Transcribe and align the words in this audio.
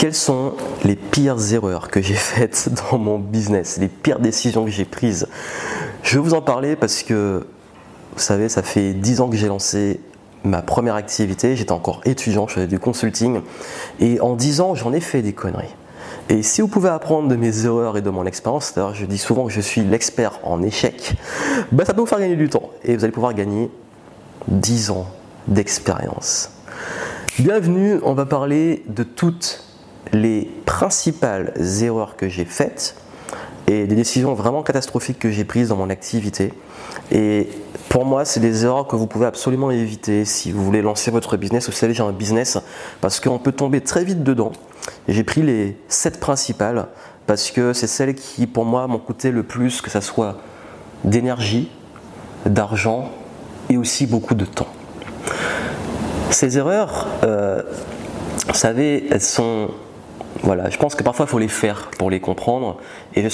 Quelles 0.00 0.14
sont 0.14 0.54
les 0.82 0.96
pires 0.96 1.52
erreurs 1.52 1.88
que 1.88 2.00
j'ai 2.00 2.14
faites 2.14 2.70
dans 2.90 2.96
mon 2.96 3.18
business, 3.18 3.76
les 3.76 3.88
pires 3.88 4.18
décisions 4.18 4.64
que 4.64 4.70
j'ai 4.70 4.86
prises? 4.86 5.28
Je 6.02 6.16
vais 6.16 6.24
vous 6.24 6.32
en 6.32 6.40
parler 6.40 6.74
parce 6.74 7.02
que, 7.02 7.46
vous 8.14 8.22
savez, 8.22 8.48
ça 8.48 8.62
fait 8.62 8.94
10 8.94 9.20
ans 9.20 9.28
que 9.28 9.36
j'ai 9.36 9.48
lancé 9.48 10.00
ma 10.42 10.62
première 10.62 10.94
activité, 10.94 11.54
j'étais 11.54 11.72
encore 11.72 12.00
étudiant, 12.06 12.48
je 12.48 12.54
faisais 12.54 12.66
du 12.66 12.78
consulting, 12.78 13.42
et 14.00 14.22
en 14.22 14.36
10 14.36 14.62
ans, 14.62 14.74
j'en 14.74 14.94
ai 14.94 15.00
fait 15.00 15.20
des 15.20 15.34
conneries. 15.34 15.76
Et 16.30 16.42
si 16.42 16.62
vous 16.62 16.68
pouvez 16.68 16.88
apprendre 16.88 17.28
de 17.28 17.36
mes 17.36 17.66
erreurs 17.66 17.98
et 17.98 18.00
de 18.00 18.08
mon 18.08 18.24
expérience, 18.24 18.72
d'ailleurs 18.74 18.94
je 18.94 19.04
dis 19.04 19.18
souvent 19.18 19.44
que 19.44 19.52
je 19.52 19.60
suis 19.60 19.82
l'expert 19.82 20.40
en 20.44 20.62
échec, 20.62 21.12
bah 21.72 21.84
ça 21.84 21.92
peut 21.92 22.00
vous 22.00 22.06
faire 22.06 22.20
gagner 22.20 22.36
du 22.36 22.48
temps, 22.48 22.70
et 22.84 22.96
vous 22.96 23.04
allez 23.04 23.12
pouvoir 23.12 23.34
gagner 23.34 23.70
10 24.48 24.92
ans 24.92 25.08
d'expérience. 25.46 26.52
Bienvenue, 27.38 28.00
on 28.02 28.14
va 28.14 28.24
parler 28.24 28.82
de 28.88 29.02
toutes 29.02 29.66
les 30.12 30.50
principales 30.66 31.52
erreurs 31.82 32.16
que 32.16 32.28
j'ai 32.28 32.44
faites 32.44 32.96
et 33.66 33.86
des 33.86 33.94
décisions 33.94 34.34
vraiment 34.34 34.62
catastrophiques 34.62 35.18
que 35.18 35.30
j'ai 35.30 35.44
prises 35.44 35.68
dans 35.68 35.76
mon 35.76 35.90
activité. 35.90 36.52
Et 37.12 37.48
pour 37.88 38.04
moi, 38.04 38.24
c'est 38.24 38.40
des 38.40 38.64
erreurs 38.64 38.86
que 38.86 38.96
vous 38.96 39.06
pouvez 39.06 39.26
absolument 39.26 39.70
éviter 39.70 40.24
si 40.24 40.50
vous 40.52 40.64
voulez 40.64 40.82
lancer 40.82 41.10
votre 41.10 41.36
business 41.36 41.68
ou 41.68 41.72
si 41.72 41.80
vous 41.80 41.84
avez 41.84 41.92
déjà 41.92 42.04
un 42.04 42.12
business, 42.12 42.58
parce 43.00 43.20
qu'on 43.20 43.38
peut 43.38 43.52
tomber 43.52 43.80
très 43.80 44.04
vite 44.04 44.22
dedans. 44.24 44.52
J'ai 45.08 45.24
pris 45.24 45.42
les 45.42 45.76
sept 45.88 46.18
principales 46.18 46.88
parce 47.26 47.50
que 47.50 47.72
c'est 47.72 47.86
celles 47.86 48.14
qui, 48.14 48.46
pour 48.46 48.64
moi, 48.64 48.86
m'ont 48.86 48.98
coûté 48.98 49.30
le 49.30 49.42
plus, 49.42 49.80
que 49.80 49.90
ce 49.90 50.00
soit 50.00 50.38
d'énergie, 51.04 51.70
d'argent 52.46 53.10
et 53.68 53.76
aussi 53.76 54.06
beaucoup 54.06 54.34
de 54.34 54.44
temps. 54.44 54.68
Ces 56.30 56.58
erreurs, 56.58 57.06
euh, 57.24 57.62
vous 58.48 58.54
savez, 58.54 59.06
elles 59.10 59.20
sont 59.20 59.70
voilà, 60.42 60.70
je 60.70 60.78
pense 60.78 60.94
que 60.94 61.02
parfois 61.02 61.26
il 61.26 61.28
faut 61.28 61.38
les 61.38 61.48
faire 61.48 61.90
pour 61.98 62.10
les 62.10 62.20
comprendre 62.20 62.78
et 63.14 63.26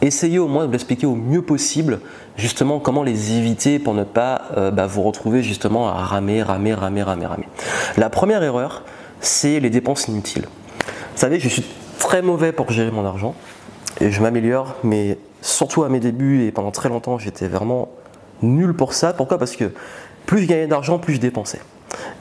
essayer 0.00 0.38
au 0.38 0.48
moins 0.48 0.66
de 0.66 0.72
l'expliquer 0.72 1.06
au 1.06 1.14
mieux 1.14 1.42
possible 1.42 2.00
justement 2.36 2.78
comment 2.78 3.02
les 3.02 3.36
éviter 3.36 3.78
pour 3.78 3.94
ne 3.94 4.04
pas 4.04 4.42
euh, 4.56 4.70
bah, 4.70 4.86
vous 4.86 5.02
retrouver 5.02 5.42
justement 5.42 5.88
à 5.88 6.04
ramer, 6.04 6.42
ramer, 6.42 6.74
ramer, 6.74 7.02
ramer, 7.02 7.26
ramer. 7.26 7.48
La 7.96 8.08
première 8.08 8.42
erreur, 8.42 8.82
c'est 9.20 9.60
les 9.60 9.70
dépenses 9.70 10.08
inutiles. 10.08 10.46
Vous 10.84 11.18
savez, 11.18 11.40
je 11.40 11.48
suis 11.48 11.64
très 11.98 12.22
mauvais 12.22 12.52
pour 12.52 12.70
gérer 12.70 12.90
mon 12.90 13.04
argent 13.04 13.34
et 14.00 14.10
je 14.10 14.22
m'améliore, 14.22 14.76
mais 14.84 15.18
surtout 15.42 15.82
à 15.82 15.88
mes 15.88 16.00
débuts 16.00 16.44
et 16.44 16.52
pendant 16.52 16.70
très 16.70 16.88
longtemps, 16.88 17.18
j'étais 17.18 17.48
vraiment 17.48 17.88
nul 18.42 18.74
pour 18.74 18.94
ça. 18.94 19.12
Pourquoi? 19.12 19.38
Parce 19.38 19.56
que 19.56 19.72
plus 20.26 20.42
je 20.42 20.46
gagnais 20.46 20.68
d'argent, 20.68 20.98
plus 20.98 21.14
je 21.14 21.20
dépensais. 21.20 21.60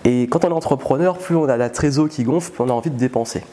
Et 0.06 0.28
quand 0.28 0.46
on 0.46 0.50
est 0.50 0.54
entrepreneur, 0.54 1.18
plus 1.18 1.36
on 1.36 1.46
a 1.46 1.58
la 1.58 1.70
trésor 1.70 2.08
qui 2.08 2.24
gonfle, 2.24 2.52
plus 2.52 2.64
on 2.64 2.70
a 2.70 2.74
envie 2.74 2.90
de 2.90 2.98
dépenser. 2.98 3.44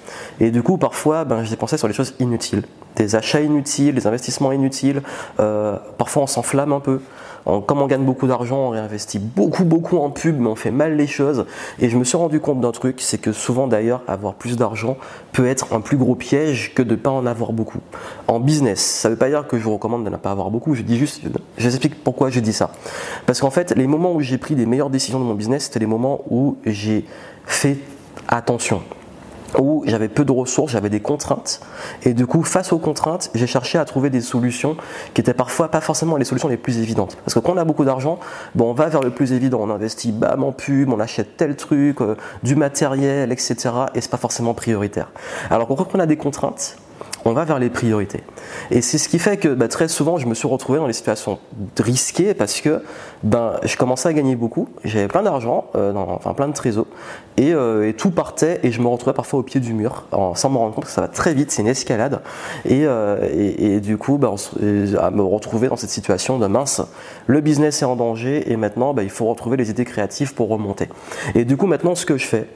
Et 0.40 0.50
du 0.50 0.62
coup, 0.62 0.78
parfois, 0.78 1.24
ben, 1.24 1.44
je 1.44 1.50
dépensais 1.50 1.78
sur 1.78 1.88
des 1.88 1.94
choses 1.94 2.14
inutiles. 2.20 2.62
Des 2.97 3.17
achats 3.17 3.41
inutiles, 3.41 3.95
des 3.95 4.06
investissements 4.06 4.53
inutiles. 4.53 5.03
Euh, 5.41 5.77
parfois, 5.98 6.23
on 6.23 6.27
s'enflamme 6.27 6.73
un 6.73 6.81
peu 6.81 7.00
comme 7.45 7.83
on 7.83 7.87
gagne 7.87 8.05
beaucoup 8.05 8.27
d'argent, 8.27 8.56
on 8.56 8.70
réinvestit 8.70 9.19
beaucoup, 9.19 9.64
beaucoup 9.64 9.98
en 9.98 10.11
pub, 10.11 10.39
mais 10.39 10.48
on 10.48 10.55
fait 10.55 10.70
mal 10.70 10.97
les 10.97 11.06
choses. 11.06 11.45
Et 11.78 11.91
je 11.91 11.98
me 11.98 12.05
suis 12.05 12.17
rendu 12.17 12.41
compte 12.41 12.61
d'un 12.61 12.72
truc, 12.72 13.00
c'est 13.00 13.19
que 13.19 13.33
souvent 13.33 13.67
d'ailleurs, 13.67 14.03
avoir 14.09 14.34
plus 14.34 14.56
d'argent 14.56 14.97
peut 15.33 15.47
être 15.47 15.75
un 15.75 15.81
plus 15.81 15.97
gros 15.97 16.15
piège 16.15 16.75
que 16.75 16.83
de 16.83 16.92
ne 16.92 16.97
pas 16.97 17.11
en 17.11 17.27
avoir 17.27 17.53
beaucoup. 17.53 17.81
En 18.28 18.41
business, 18.41 18.81
ça 18.81 19.09
ne 19.09 19.15
veut 19.15 19.19
pas 19.19 19.28
dire 19.28 19.47
que 19.47 19.59
je 19.59 19.65
vous 19.65 19.75
recommande 19.75 20.05
de 20.05 20.11
ne 20.11 20.17
pas 20.17 20.31
avoir 20.31 20.50
beaucoup, 20.50 20.75
je 20.75 20.83
dis 20.83 20.98
juste, 20.98 21.20
je 21.59 21.69
vous 21.69 21.75
explique 21.75 22.03
pourquoi 22.03 22.31
je 22.31 22.41
dis 22.41 22.53
ça. 22.53 22.70
Parce 23.27 23.41
qu'en 23.41 23.50
fait, 23.50 23.75
les 23.77 23.87
moments 23.87 24.12
où 24.12 24.20
j'ai 24.20 24.39
pris 24.39 24.55
les 24.55 24.67
meilleures 24.67 24.91
décisions 24.91 25.20
de 25.20 25.25
mon 25.25 25.34
business, 25.34 25.65
c'était 25.65 25.81
les 25.81 25.87
moments 25.87 26.22
où 26.31 26.56
j'ai 26.65 27.05
fait 27.45 27.77
attention 28.28 28.83
où 29.58 29.83
j'avais 29.86 30.08
peu 30.08 30.24
de 30.24 30.33
ressources, 30.33 30.72
j'avais 30.72 30.91
des 30.91 31.00
contraintes. 31.00 31.60
Et 32.02 32.14
du 32.14 32.27
coup, 32.27 32.42
face 32.42 32.72
aux 32.72 32.78
contraintes, 32.78 33.30
j'ai 33.34 33.47
cherché 33.47 33.78
à 33.78 33.84
trouver 33.84 34.10
des 34.10 34.20
solutions 34.20 34.77
qui 35.12 35.20
étaient 35.20 35.34
parfois 35.34 35.69
pas 35.69 35.80
forcément 35.80 36.16
les 36.16 36.24
solutions 36.24 36.48
les 36.48 36.56
plus 36.56 36.78
évidentes. 36.78 37.16
Parce 37.24 37.34
que 37.34 37.38
quand 37.38 37.52
on 37.52 37.58
a 37.58 37.64
beaucoup 37.64 37.84
d'argent, 37.84 38.19
bon, 38.54 38.70
on 38.70 38.75
va 38.75 38.87
vers 38.87 39.03
le 39.03 39.10
plus 39.10 39.32
évident. 39.32 39.60
On 39.62 39.70
investit 39.70 40.12
bam 40.12 40.44
en 40.44 40.53
pub, 40.53 40.91
on 40.91 41.00
achète 41.00 41.37
tel 41.37 41.56
truc, 41.56 42.00
euh, 42.00 42.16
du 42.42 42.56
matériel, 42.56 43.32
etc. 43.32 43.56
Et 43.94 44.00
c'est 44.00 44.10
pas 44.10 44.16
forcément 44.16 44.54
prioritaire. 44.54 45.10
Alors 45.50 45.69
quand 45.69 45.94
on 45.94 46.00
a 46.00 46.06
des 46.06 46.16
contraintes, 46.16 46.76
on 47.24 47.32
va 47.32 47.44
vers 47.44 47.58
les 47.58 47.70
priorités. 47.70 48.22
Et 48.70 48.82
c'est 48.82 48.98
ce 48.98 49.08
qui 49.08 49.18
fait 49.18 49.36
que 49.36 49.48
bah, 49.48 49.68
très 49.68 49.88
souvent, 49.88 50.18
je 50.18 50.26
me 50.26 50.34
suis 50.34 50.48
retrouvé 50.48 50.78
dans 50.78 50.86
des 50.86 50.92
situations 50.92 51.38
risquées 51.78 52.34
parce 52.34 52.60
que 52.60 52.82
ben, 53.22 53.54
je 53.62 53.76
commençais 53.76 54.08
à 54.08 54.12
gagner 54.12 54.36
beaucoup, 54.36 54.68
j'avais 54.84 55.08
plein 55.08 55.22
d'argent, 55.22 55.66
euh, 55.74 55.92
enfin 55.94 56.34
plein 56.34 56.48
de 56.48 56.52
trésors, 56.52 56.86
euh, 57.40 57.88
et, 57.88 57.94
tout 57.94 58.10
partait 58.10 58.60
et 58.62 58.70
je 58.70 58.80
me 58.80 58.86
retrouvais 58.86 59.14
parfois 59.14 59.40
au 59.40 59.42
pied 59.42 59.60
du 59.60 59.72
mur 59.72 60.06
sans 60.34 60.50
me 60.50 60.56
rendre 60.56 60.74
compte 60.74 60.84
que 60.84 60.90
ça 60.90 61.00
va 61.00 61.08
très 61.08 61.34
vite, 61.34 61.50
c'est 61.50 61.62
une 61.62 61.68
escalade. 61.68 62.20
Et, 62.64 62.82
euh, 62.84 63.80
du 63.80 63.96
coup, 63.96 64.18
ben, 64.18 64.34
à 65.00 65.10
me 65.10 65.22
retrouver 65.22 65.68
dans 65.68 65.76
cette 65.76 65.91
situation 65.91 66.38
de 66.38 66.46
mince, 66.46 66.82
le 67.26 67.41
business 67.41 67.82
est 67.82 67.86
en 67.86 67.96
danger 67.96 68.50
et 68.50 68.56
maintenant, 68.56 68.94
ben, 68.94 69.02
il 69.02 69.10
faut 69.10 69.26
retrouver 69.26 69.56
les 69.56 69.70
idées 69.70 69.84
créatives 69.84 70.34
pour 70.34 70.48
remonter. 70.48 70.88
Et 71.34 71.44
du 71.44 71.56
coup, 71.56 71.66
maintenant, 71.66 71.94
ce 71.94 72.06
que 72.06 72.18
je 72.18 72.26
fais, 72.26 72.46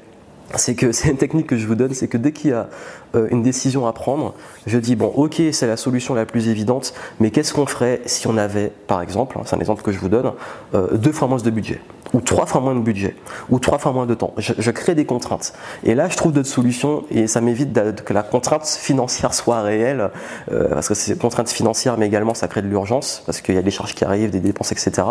c'est 0.56 0.80
une 0.82 1.16
technique 1.16 1.46
que 1.46 1.56
je 1.56 1.66
vous 1.66 1.74
donne, 1.74 1.94
c'est 1.94 2.08
que 2.08 2.16
dès 2.16 2.32
qu'il 2.32 2.50
y 2.50 2.54
a 2.54 2.68
euh, 3.14 3.28
une 3.30 3.42
décision 3.42 3.86
à 3.86 3.92
prendre, 3.92 4.34
je 4.66 4.78
dis 4.78 4.96
bon 4.96 5.12
ok 5.14 5.42
c'est 5.52 5.66
la 5.66 5.76
solution 5.76 6.14
la 6.14 6.26
plus 6.26 6.48
évidente, 6.48 6.94
mais 7.20 7.30
qu'est-ce 7.30 7.52
qu'on 7.52 7.66
ferait 7.66 8.00
si 8.06 8.26
on 8.26 8.36
avait 8.36 8.72
par 8.86 9.02
exemple, 9.02 9.38
hein, 9.38 9.42
c'est 9.44 9.56
un 9.56 9.60
exemple 9.60 9.82
que 9.82 9.92
je 9.92 9.98
vous 9.98 10.08
donne, 10.08 10.32
euh, 10.74 10.96
deux 10.96 11.12
fois 11.12 11.28
moins 11.28 11.38
de 11.38 11.50
budget 11.50 11.80
ou 12.14 12.20
trois 12.20 12.46
fois 12.46 12.60
moins 12.60 12.74
de 12.74 12.80
budget, 12.80 13.14
ou 13.50 13.58
trois 13.58 13.78
fois 13.78 13.92
moins 13.92 14.06
de 14.06 14.14
temps. 14.14 14.32
Je, 14.38 14.70
crée 14.70 14.94
des 14.94 15.04
contraintes. 15.04 15.52
Et 15.84 15.94
là, 15.94 16.08
je 16.08 16.16
trouve 16.16 16.32
d'autres 16.32 16.48
solutions 16.48 17.04
et 17.10 17.26
ça 17.26 17.40
m'évite 17.40 17.78
que 18.04 18.12
la 18.12 18.22
contrainte 18.22 18.66
financière 18.66 19.34
soit 19.34 19.62
réelle, 19.62 20.10
euh, 20.52 20.68
parce 20.68 20.88
que 20.88 20.94
c'est 20.94 21.18
contrainte 21.18 21.50
financière, 21.50 21.96
mais 21.98 22.06
également 22.06 22.34
ça 22.34 22.48
crée 22.48 22.62
de 22.62 22.68
l'urgence, 22.68 23.22
parce 23.26 23.40
qu'il 23.40 23.54
y 23.54 23.58
a 23.58 23.62
des 23.62 23.70
charges 23.70 23.94
qui 23.94 24.04
arrivent, 24.04 24.30
des 24.30 24.40
dépenses, 24.40 24.72
etc. 24.72 25.06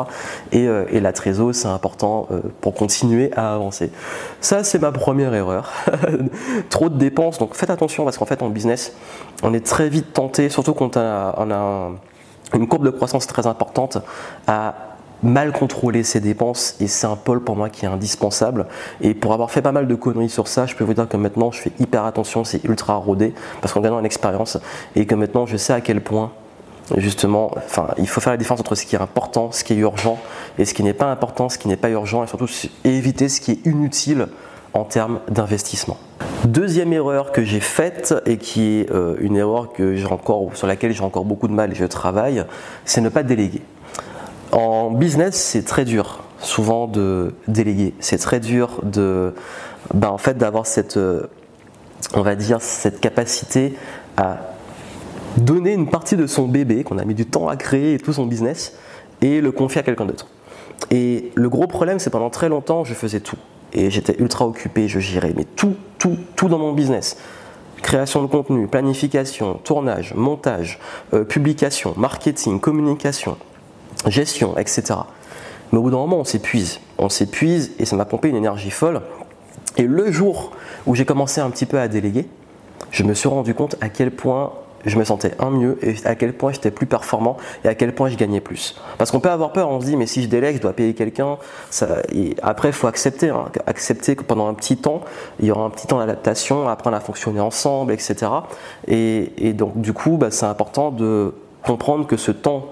Et, 0.52 0.68
euh, 0.68 0.86
et 0.92 1.00
la 1.00 1.14
trésor, 1.14 1.54
c'est 1.54 1.68
important 1.68 2.28
euh, 2.32 2.42
pour 2.62 2.74
continuer 2.74 3.32
à 3.36 3.54
avancer. 3.56 3.92
Ça, 4.42 4.64
c'est 4.64 4.80
ma 4.80 4.92
première 4.92 5.34
erreur. 5.34 5.72
Trop 6.70 6.90
de 6.90 6.98
dépenses, 6.98 7.38
donc 7.38 7.56
faites 7.56 7.70
attention, 7.70 8.04
parce 8.06 8.18
qu'en 8.18 8.26
fait, 8.26 8.42
en 8.42 8.50
business, 8.50 8.94
on 9.44 9.54
est 9.54 9.66
très 9.66 9.90
vite 9.90 10.14
tenté, 10.14 10.50
surtout 10.50 10.74
quand 10.74 10.98
on 10.98 11.00
a, 11.00 11.36
on 11.38 11.52
a 11.52 11.92
une 12.54 12.68
courbe 12.68 12.86
de 12.86 12.90
croissance 12.90 13.28
très 13.28 13.46
importante, 13.46 13.98
à 14.48 14.97
mal 15.24 15.52
contrôler 15.52 16.04
ses 16.04 16.20
dépenses 16.20 16.76
et 16.80 16.88
c'est 16.88 17.08
un 17.08 17.16
pôle 17.16 17.44
pour 17.44 17.56
moi 17.56 17.70
qui 17.70 17.86
est 17.86 17.88
indispensable 17.88 18.68
et 19.02 19.14
pour 19.14 19.34
avoir 19.34 19.52
fait 19.52 19.62
pas 19.62 19.72
mal 19.72 19.88
de 19.88 19.96
conneries 19.96 20.30
sur 20.30 20.48
ça 20.48 20.66
je 20.66 20.76
peux 20.76 20.84
vous 20.84 20.94
dire 20.94 21.08
que 21.08 21.18
maintenant 21.18 21.52
je 21.52 21.60
fais 21.60 21.72
hyper 21.80 22.06
attention 22.06 22.44
c'est 22.44 22.64
ultra 22.64 22.96
rodé 22.96 23.34
parce 23.62 23.74
qu'en 23.74 23.82
gagnant 23.82 24.00
une 24.00 24.06
expérience 24.06 24.58
et 24.96 25.06
que 25.06 25.16
maintenant 25.16 25.46
je 25.46 25.58
sais 25.58 25.74
à 25.74 25.82
quel 25.82 26.02
point 26.02 26.32
justement 26.98 27.52
enfin 27.56 27.90
il 27.98 28.08
faut 28.08 28.22
faire 28.22 28.34
la 28.34 28.38
différence 28.38 28.60
entre 28.60 28.76
ce 28.76 28.86
qui 28.86 28.96
est 28.96 29.02
important 29.02 29.52
ce 29.52 29.64
qui 29.64 29.74
est 29.74 29.78
urgent 29.78 30.20
et 30.60 30.66
ce 30.66 30.74
qui 30.74 30.84
n'est 30.84 30.94
pas 30.94 31.12
important 31.12 31.50
ce 31.50 31.58
qui 31.58 31.68
n'est 31.68 31.78
pas 31.78 31.90
urgent 31.90 32.24
et 32.24 32.28
surtout 32.28 32.48
éviter 32.84 33.28
ce 33.28 33.42
qui 33.42 33.52
est 33.52 33.66
inutile 33.66 34.28
en 34.78 34.84
termes 34.84 35.20
d'investissement. 35.30 35.98
Deuxième 36.46 36.94
erreur 36.94 37.32
que 37.32 37.44
j'ai 37.44 37.60
faite 37.60 38.14
et 38.26 38.38
qui 38.38 38.80
est 38.80 38.92
euh, 38.92 39.16
une 39.20 39.36
erreur 39.36 39.74
que 39.74 39.96
j'ai 39.96 40.06
encore, 40.06 40.56
sur 40.56 40.68
laquelle 40.68 40.94
j'ai 40.94 41.04
encore 41.04 41.26
beaucoup 41.26 41.48
de 41.48 41.54
mal 41.54 41.72
et 41.72 41.76
je 41.76 41.86
travaille, 41.86 42.44
c'est 42.86 43.02
ne 43.02 43.10
pas 43.10 43.24
déléguer. 43.24 43.62
En 44.52 44.92
business, 44.92 45.36
c'est 45.36 45.64
très 45.64 45.86
dur, 45.86 46.24
souvent 46.40 46.88
de 46.88 47.34
déléguer. 47.48 47.94
C'est 48.00 48.18
très 48.18 48.40
dur 48.40 48.80
de, 48.84 49.34
ben, 49.94 50.10
en 50.10 50.18
fait, 50.18 50.38
d'avoir 50.38 50.66
cette, 50.66 50.98
euh, 50.98 51.28
on 52.14 52.22
va 52.22 52.36
dire, 52.36 52.62
cette 52.62 53.00
capacité 53.00 53.76
à 54.16 54.38
donner 55.38 55.74
une 55.74 55.90
partie 55.90 56.16
de 56.16 56.28
son 56.28 56.48
bébé 56.48 56.84
qu'on 56.84 56.98
a 56.98 57.06
mis 57.06 57.14
du 57.14 57.26
temps 57.26 57.48
à 57.48 57.58
créer 57.58 57.96
et 57.96 58.00
tout 58.00 58.14
son 58.14 58.26
business 58.26 58.74
et 59.22 59.42
le 59.42 59.52
confier 59.52 59.82
à 59.82 59.84
quelqu'un 59.84 60.06
d'autre. 60.06 60.28
Et 60.92 61.32
le 61.36 61.50
gros 61.50 61.68
problème, 61.68 62.00
c'est 62.00 62.10
pendant 62.10 62.30
très 62.30 62.50
longtemps, 62.50 62.84
je 62.84 62.94
faisais 62.94 63.20
tout. 63.20 63.38
Et 63.74 63.92
j'étais 63.92 64.16
ultra 64.20 64.48
occupé, 64.48 64.88
je 64.88 65.00
gérais, 65.00 65.34
mais 65.36 65.44
tout, 65.44 65.76
tout, 65.98 66.18
tout 66.36 66.48
dans 66.48 66.60
mon 66.60 66.74
business. 66.74 67.18
Création 67.82 68.22
de 68.22 68.28
contenu, 68.28 68.68
planification, 68.68 69.56
tournage, 69.64 70.14
montage, 70.16 70.80
euh, 71.14 71.24
publication, 71.24 71.94
marketing, 71.98 72.60
communication, 72.60 73.38
gestion, 74.06 74.58
etc. 74.58 74.84
Mais 75.72 75.80
au 75.80 75.82
bout 75.82 75.92
d'un 75.92 75.98
moment, 75.98 76.18
on 76.18 76.24
s'épuise. 76.24 76.80
On 76.98 77.10
s'épuise 77.10 77.72
et 77.80 77.86
ça 77.86 77.96
m'a 77.96 78.06
pompé 78.06 78.30
une 78.30 78.36
énergie 78.36 78.72
folle. 78.72 79.02
Et 79.78 79.84
le 79.84 80.12
jour 80.12 80.52
où 80.86 80.96
j'ai 80.96 81.06
commencé 81.06 81.42
un 81.42 81.50
petit 81.50 81.66
peu 81.66 81.80
à 81.80 81.88
déléguer, 81.88 82.28
je 82.92 83.04
me 83.04 83.14
suis 83.14 83.28
rendu 83.28 83.54
compte 83.54 83.76
à 83.82 83.90
quel 83.90 84.12
point 84.12 84.54
je 84.86 84.98
me 84.98 85.04
sentais 85.04 85.34
un 85.40 85.50
mieux 85.50 85.78
et 85.82 85.96
à 86.06 86.16
quel 86.16 86.34
point 86.34 86.52
j'étais 86.52 86.72
plus 86.72 86.86
performant 86.86 87.38
et 87.66 87.68
à 87.68 87.76
quel 87.76 87.94
point 87.94 88.10
je 88.10 88.16
gagnais 88.16 88.40
plus. 88.40 88.76
Parce 88.98 89.12
qu'on 89.12 89.20
peut 89.20 89.30
avoir 89.30 89.52
peur, 89.52 89.70
on 89.70 89.82
se 89.82 89.86
dit 89.86 89.98
mais 89.98 90.08
si 90.08 90.24
je 90.24 90.30
délègue, 90.30 90.58
je 90.58 90.62
dois 90.62 90.74
payer 90.74 90.94
quelqu'un. 90.94 91.38
Après, 92.42 92.70
il 92.70 92.74
faut 92.74 92.88
accepter, 92.88 93.30
hein. 93.30 93.46
accepter 93.66 94.16
que 94.16 94.24
pendant 94.24 94.48
un 94.48 94.54
petit 94.54 94.78
temps, 94.78 95.02
il 95.40 95.48
y 95.48 95.52
aura 95.52 95.64
un 95.64 95.70
petit 95.70 95.88
temps 95.88 96.00
d'adaptation, 96.00 96.68
apprendre 96.70 96.96
à 96.96 97.02
fonctionner 97.02 97.40
ensemble, 97.40 97.92
etc. 97.92 98.32
Et, 98.88 99.54
donc 99.54 99.80
du 99.82 99.94
coup, 99.94 100.18
bah, 100.18 100.32
c'est 100.32 100.46
important 100.46 100.92
de 100.92 101.34
comprendre 101.64 102.08
que 102.08 102.18
ce 102.18 102.32
temps 102.32 102.68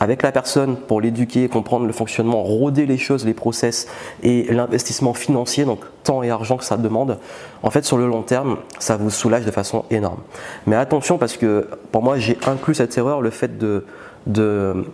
avec 0.00 0.22
la 0.22 0.32
personne 0.32 0.76
pour 0.76 1.00
l'éduquer, 1.00 1.48
comprendre 1.48 1.86
le 1.86 1.92
fonctionnement, 1.92 2.42
rôder 2.42 2.86
les 2.86 2.98
choses, 2.98 3.26
les 3.26 3.34
process 3.34 3.86
et 4.22 4.44
l'investissement 4.44 5.12
financier, 5.12 5.66
donc 5.66 5.80
temps 6.02 6.22
et 6.22 6.30
argent 6.30 6.56
que 6.56 6.64
ça 6.64 6.78
demande, 6.78 7.18
en 7.62 7.70
fait 7.70 7.84
sur 7.84 7.98
le 7.98 8.06
long 8.06 8.22
terme, 8.22 8.56
ça 8.78 8.96
vous 8.96 9.10
soulage 9.10 9.44
de 9.44 9.50
façon 9.50 9.84
énorme. 9.90 10.20
Mais 10.66 10.74
attention 10.76 11.18
parce 11.18 11.36
que 11.36 11.68
pour 11.92 12.02
moi 12.02 12.18
j'ai 12.18 12.38
inclus 12.46 12.74
cette 12.74 12.96
erreur, 12.96 13.20
le 13.20 13.30
fait 13.30 13.58
de, 13.58 13.84
de 14.26 14.86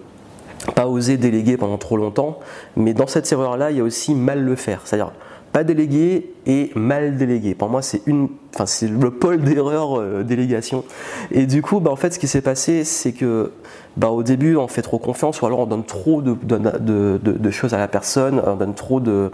pas 0.75 0.88
oser 0.88 1.17
déléguer 1.17 1.56
pendant 1.56 1.79
trop 1.79 1.97
longtemps, 1.97 2.41
mais 2.76 2.93
dans 2.93 3.06
cette 3.06 3.31
erreur-là, 3.31 3.70
il 3.70 3.76
y 3.76 3.81
a 3.81 3.85
aussi 3.85 4.14
mal 4.14 4.43
le 4.43 4.56
faire. 4.56 4.81
C'est-à-dire 4.85 5.12
pas 5.56 5.64
déléguer 5.64 6.35
et 6.44 6.70
mal 6.75 7.17
déléguer. 7.17 7.55
Pour 7.55 7.70
moi, 7.70 7.81
c'est 7.81 8.03
une, 8.05 8.29
enfin, 8.55 8.67
c'est 8.67 8.88
le 8.88 9.11
pôle 9.11 9.41
d'erreur 9.41 9.99
euh, 9.99 10.23
délégation. 10.23 10.85
Et 11.31 11.47
du 11.47 11.62
coup, 11.62 11.81
bah, 11.81 11.91
en 11.91 11.97
fait, 11.97 12.12
ce 12.12 12.19
qui 12.19 12.29
s'est 12.29 12.43
passé, 12.43 12.85
c'est 12.85 13.12
que 13.12 13.53
bah, 13.97 14.08
au 14.08 14.23
début, 14.23 14.56
on 14.56 14.69
fait 14.69 14.82
trop 14.82 14.99
confiance, 14.99 15.41
ou 15.41 15.47
alors 15.47 15.61
on 15.61 15.67
donne 15.67 15.85
trop 15.85 16.20
de, 16.20 16.37
de, 16.44 17.50
choses 17.50 17.73
à 17.73 17.79
la 17.79 17.88
personne, 17.88 18.43
on 18.47 18.56
donne 18.56 18.75
trop 18.75 19.00
de, 19.00 19.31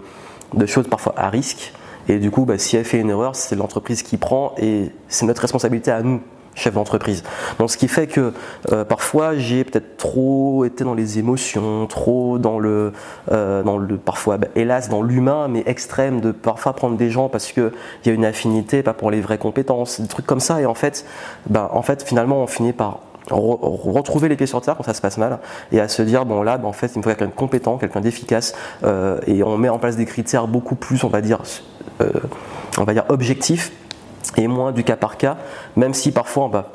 choses 0.65 0.87
parfois 0.87 1.13
à 1.17 1.29
risque. 1.29 1.73
Et 2.07 2.19
du 2.19 2.31
coup, 2.31 2.45
bah, 2.45 2.57
si 2.57 2.77
elle 2.77 2.85
fait 2.85 3.01
une 3.01 3.09
erreur, 3.09 3.35
c'est 3.35 3.57
l'entreprise 3.57 4.01
qui 4.01 4.15
prend 4.15 4.55
et 4.57 4.91
c'est 5.09 5.25
notre 5.25 5.41
responsabilité 5.41 5.91
à 5.91 6.03
nous 6.03 6.21
chef 6.55 6.73
d'entreprise. 6.73 7.23
Donc 7.59 7.69
ce 7.71 7.77
qui 7.77 7.87
fait 7.87 8.07
que 8.07 8.33
euh, 8.71 8.85
parfois 8.85 9.35
j'ai 9.35 9.63
peut-être 9.63 9.97
trop 9.97 10.65
été 10.65 10.83
dans 10.83 10.93
les 10.93 11.19
émotions, 11.19 11.87
trop 11.87 12.37
dans 12.37 12.59
le, 12.59 12.93
euh, 13.31 13.63
dans 13.63 13.77
le 13.77 13.97
parfois 13.97 14.37
bah, 14.37 14.47
hélas 14.55 14.89
dans 14.89 15.01
l'humain, 15.01 15.47
mais 15.47 15.63
extrême 15.65 16.21
de 16.21 16.31
parfois 16.31 16.73
prendre 16.73 16.97
des 16.97 17.09
gens 17.09 17.29
parce 17.29 17.51
qu'il 17.51 17.71
y 18.05 18.09
a 18.09 18.13
une 18.13 18.25
affinité, 18.25 18.83
pas 18.83 18.93
pour 18.93 19.11
les 19.11 19.21
vraies 19.21 19.37
compétences, 19.37 19.99
des 19.99 20.07
trucs 20.07 20.25
comme 20.25 20.39
ça. 20.39 20.61
Et 20.61 20.65
en 20.65 20.75
fait, 20.75 21.05
bah, 21.49 21.69
en 21.73 21.81
fait 21.81 22.03
finalement 22.03 22.43
on 22.43 22.47
finit 22.47 22.73
par 22.73 22.99
retrouver 23.29 24.27
les 24.27 24.35
pieds 24.35 24.47
sur 24.47 24.59
terre 24.59 24.75
quand 24.75 24.83
ça 24.83 24.93
se 24.93 24.99
passe 24.99 25.17
mal 25.17 25.39
et 25.71 25.79
à 25.79 25.87
se 25.87 26.01
dire 26.01 26.25
bon 26.25 26.43
là 26.43 26.57
bah, 26.57 26.67
en 26.67 26.73
fait 26.73 26.91
il 26.93 26.97
me 26.97 27.03
faut 27.03 27.09
quelqu'un 27.09 27.27
de 27.27 27.31
compétent, 27.31 27.77
quelqu'un 27.77 28.01
d'efficace 28.01 28.53
euh, 28.83 29.17
et 29.27 29.43
on 29.43 29.57
met 29.57 29.69
en 29.69 29.79
place 29.79 29.95
des 29.95 30.05
critères 30.05 30.47
beaucoup 30.47 30.75
plus 30.75 31.05
on 31.05 31.07
va 31.07 31.21
dire 31.21 31.41
on 32.77 32.83
va 32.83 32.93
dire 32.93 33.05
objectifs 33.07 33.71
et 34.37 34.47
moins 34.47 34.71
du 34.71 34.83
cas 34.83 34.95
par 34.95 35.17
cas, 35.17 35.37
même 35.75 35.93
si 35.93 36.11
parfois 36.11 36.45
on 36.45 36.49
va 36.49 36.71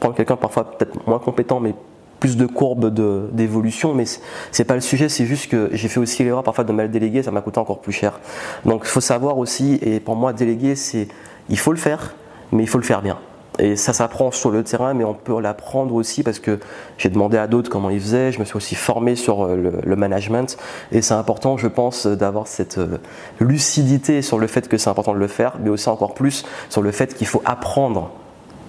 prendre 0.00 0.14
quelqu'un 0.14 0.36
parfois 0.36 0.64
peut-être 0.64 1.06
moins 1.06 1.18
compétent, 1.18 1.60
mais 1.60 1.74
plus 2.20 2.36
de 2.36 2.46
courbes 2.46 2.92
d'évolution, 3.32 3.94
mais 3.94 4.04
c'est 4.50 4.64
pas 4.64 4.74
le 4.74 4.80
sujet, 4.80 5.08
c'est 5.08 5.26
juste 5.26 5.48
que 5.50 5.70
j'ai 5.72 5.88
fait 5.88 6.00
aussi 6.00 6.24
l'erreur 6.24 6.42
parfois 6.42 6.64
de 6.64 6.72
mal 6.72 6.90
déléguer, 6.90 7.22
ça 7.22 7.30
m'a 7.30 7.40
coûté 7.40 7.60
encore 7.60 7.80
plus 7.80 7.92
cher. 7.92 8.18
Donc 8.64 8.82
il 8.84 8.88
faut 8.88 9.00
savoir 9.00 9.38
aussi, 9.38 9.78
et 9.82 10.00
pour 10.00 10.16
moi 10.16 10.32
déléguer, 10.32 10.74
c'est 10.74 11.08
il 11.48 11.58
faut 11.58 11.72
le 11.72 11.78
faire, 11.78 12.14
mais 12.50 12.64
il 12.64 12.66
faut 12.66 12.78
le 12.78 12.84
faire 12.84 13.02
bien. 13.02 13.18
Et 13.58 13.76
ça 13.76 13.92
s'apprend 13.92 14.30
sur 14.30 14.50
le 14.50 14.62
terrain, 14.62 14.94
mais 14.94 15.04
on 15.04 15.14
peut 15.14 15.40
l'apprendre 15.40 15.94
aussi 15.94 16.22
parce 16.22 16.38
que 16.38 16.60
j'ai 16.96 17.08
demandé 17.08 17.36
à 17.36 17.46
d'autres 17.46 17.70
comment 17.70 17.90
ils 17.90 18.00
faisaient. 18.00 18.30
Je 18.30 18.38
me 18.38 18.44
suis 18.44 18.56
aussi 18.56 18.74
formé 18.74 19.16
sur 19.16 19.44
euh, 19.44 19.80
le, 19.84 19.96
management. 19.96 20.56
Et 20.92 21.02
c'est 21.02 21.14
important, 21.14 21.56
je 21.56 21.66
pense, 21.66 22.06
d'avoir 22.06 22.46
cette 22.46 22.78
euh, 22.78 22.98
lucidité 23.40 24.22
sur 24.22 24.38
le 24.38 24.46
fait 24.46 24.68
que 24.68 24.78
c'est 24.78 24.90
important 24.90 25.12
de 25.12 25.18
le 25.18 25.26
faire, 25.26 25.54
mais 25.60 25.70
aussi 25.70 25.88
encore 25.88 26.14
plus 26.14 26.44
sur 26.68 26.82
le 26.82 26.92
fait 26.92 27.14
qu'il 27.14 27.26
faut 27.26 27.42
apprendre 27.44 28.10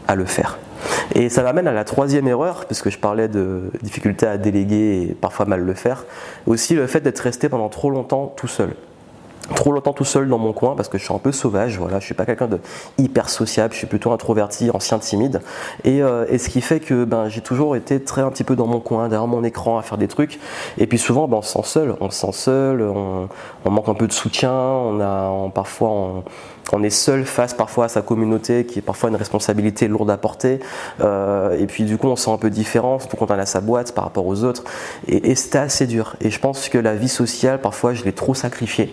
à 0.08 0.16
le 0.16 0.26
faire. 0.26 0.58
Et 1.14 1.30
ça 1.30 1.44
m'amène 1.44 1.68
à 1.68 1.74
la 1.74 1.84
troisième 1.84 2.28
erreur, 2.28 2.66
puisque 2.66 2.90
je 2.90 2.98
parlais 2.98 3.28
de 3.28 3.70
difficulté 3.84 4.26
à 4.26 4.38
déléguer 4.38 5.04
et 5.04 5.14
parfois 5.14 5.46
mal 5.46 5.62
le 5.62 5.74
faire. 5.76 6.06
Aussi 6.48 6.74
le 6.74 6.88
fait 6.88 7.02
d'être 7.02 7.20
resté 7.20 7.48
pendant 7.48 7.70
trop 7.70 7.92
longtemps 7.92 8.34
tout 8.36 8.48
seul 8.48 8.74
trop 9.56 9.72
longtemps 9.72 9.94
tout 9.94 10.06
seul 10.06 10.28
dans 10.28 10.38
mon 10.38 10.54
coin 10.54 10.76
parce 10.76 10.90
que 10.90 10.98
je 10.98 11.04
suis 11.04 11.14
un 11.14 11.20
peu 11.20 11.32
sauvage, 11.32 11.78
voilà, 11.78 12.00
je 12.00 12.06
suis 12.06 12.14
pas 12.14 12.26
quelqu'un 12.26 12.48
de 12.48 12.60
hyper 12.98 13.30
sociable, 13.30 13.74
je 13.74 13.80
suis 13.80 13.88
plutôt 13.88 14.12
introverti, 14.12 14.70
ancien 14.72 15.00
timide, 15.00 15.42
et, 15.84 16.02
euh, 16.02 16.26
et 16.30 16.38
ce 16.38 16.50
qui 16.50 16.62
fait 16.62 16.80
que 16.80 17.04
ben, 17.04 17.30
j'ai 17.30 17.42
toujours 17.42 17.76
été 17.76 18.02
très 18.02 18.22
un 18.22 18.30
petit 18.30 18.44
peu 18.44 18.56
dans 18.56 18.68
mon 18.68 18.80
coin, 18.80 19.10
derrière 19.10 19.28
mon 19.28 19.44
écran 19.44 19.78
à 19.78 19.82
faire 19.82 19.98
des 19.98 20.08
trucs, 20.08 20.40
et 20.78 20.88
puis 20.88 20.98
souvent 20.98 21.28
ben, 21.28 21.38
on 21.38 21.42
se 21.42 21.54
sent 21.54 21.64
seul, 21.64 21.96
on 22.00 22.10
se 22.10 22.20
sent 22.20 22.32
seul, 22.34 22.82
on, 22.82 23.30
manque 23.70 23.90
un 23.90 23.94
peu 23.94 24.08
de 24.08 24.14
soutien, 24.14 24.52
on 24.52 25.00
a 25.00 25.50
parfois 25.54 26.24
on, 26.72 26.84
est 26.84 26.90
seul 26.90 27.26
face 27.26 27.54
parfois 27.54 27.86
à 27.86 27.88
sa 27.88 28.02
communauté 28.02 28.66
qui 28.66 28.80
est 28.80 28.82
parfois 28.82 29.10
une 29.10 29.16
responsabilité 29.16 29.88
lourde 29.88 30.10
à 30.12 30.18
porter. 30.18 30.60
Euh, 31.02 31.58
et 31.58 31.66
puis 31.66 31.84
du 31.84 31.98
coup 31.98 32.08
on 32.08 32.16
se 32.16 32.26
sent 32.26 32.32
un 32.32 32.38
peu 32.38 32.50
différent 32.50 33.00
surtout 33.00 33.18
quand 33.18 33.32
on 33.32 33.40
a 33.40 33.46
sa 33.46 33.62
boîte 33.62 33.94
par 33.94 34.04
rapport 34.04 34.26
aux 34.26 34.44
autres. 34.44 34.64
Et, 35.08 35.36
c'était 35.36 35.58
assez 35.58 35.88
dur. 35.88 36.16
Et 36.22 36.30
je 36.30 36.40
pense 36.40 36.70
que 36.70 36.78
la 36.78 36.96
vie 36.96 37.10
sociale 37.10 37.60
parfois 37.60 37.94
je 37.94 38.04
l'ai 38.04 38.14
trop 38.14 38.34
sacrifiée 38.34 38.92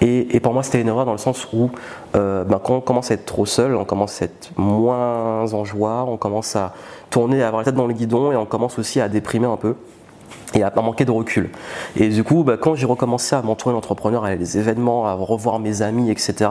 et, 0.00 0.40
pour 0.40 0.54
moi 0.54 0.62
c'était 0.62 0.80
une 0.80 0.88
erreur 0.88 1.04
dans 1.04 1.12
le 1.12 1.18
sens 1.18 1.48
où 1.52 1.70
euh, 2.14 2.44
ben, 2.44 2.60
quand 2.62 2.76
on 2.76 2.80
commence 2.80 3.10
à 3.10 3.14
être 3.14 3.26
trop 3.26 3.46
seul 3.46 3.74
on 3.74 3.84
commence 3.84 4.22
à 4.22 4.26
être 4.26 4.50
moins 4.56 5.52
en 5.52 5.64
joie 5.64 6.04
on 6.08 6.16
commence 6.16 6.56
à 6.56 6.72
tourner 7.10 7.42
à 7.42 7.48
avoir 7.48 7.62
la 7.62 7.64
tête 7.64 7.74
dans 7.74 7.86
le 7.86 7.94
guidon 7.94 8.32
et 8.32 8.36
on 8.36 8.46
commence 8.46 8.78
aussi 8.78 9.00
à 9.00 9.08
déprimer 9.08 9.46
un 9.46 9.56
peu 9.56 9.74
et 10.54 10.62
à 10.62 10.72
manquer 10.76 11.04
de 11.04 11.10
recul. 11.10 11.50
Et 11.96 12.08
du 12.08 12.24
coup, 12.24 12.44
bah, 12.44 12.56
quand 12.60 12.74
j'ai 12.74 12.86
recommencé 12.86 13.36
à 13.36 13.42
m'entourer 13.42 13.74
d'entrepreneurs, 13.74 14.24
à 14.24 14.28
aller 14.28 14.36
des 14.36 14.58
événements, 14.58 15.06
à 15.06 15.14
revoir 15.14 15.58
mes 15.58 15.82
amis, 15.82 16.10
etc., 16.10 16.50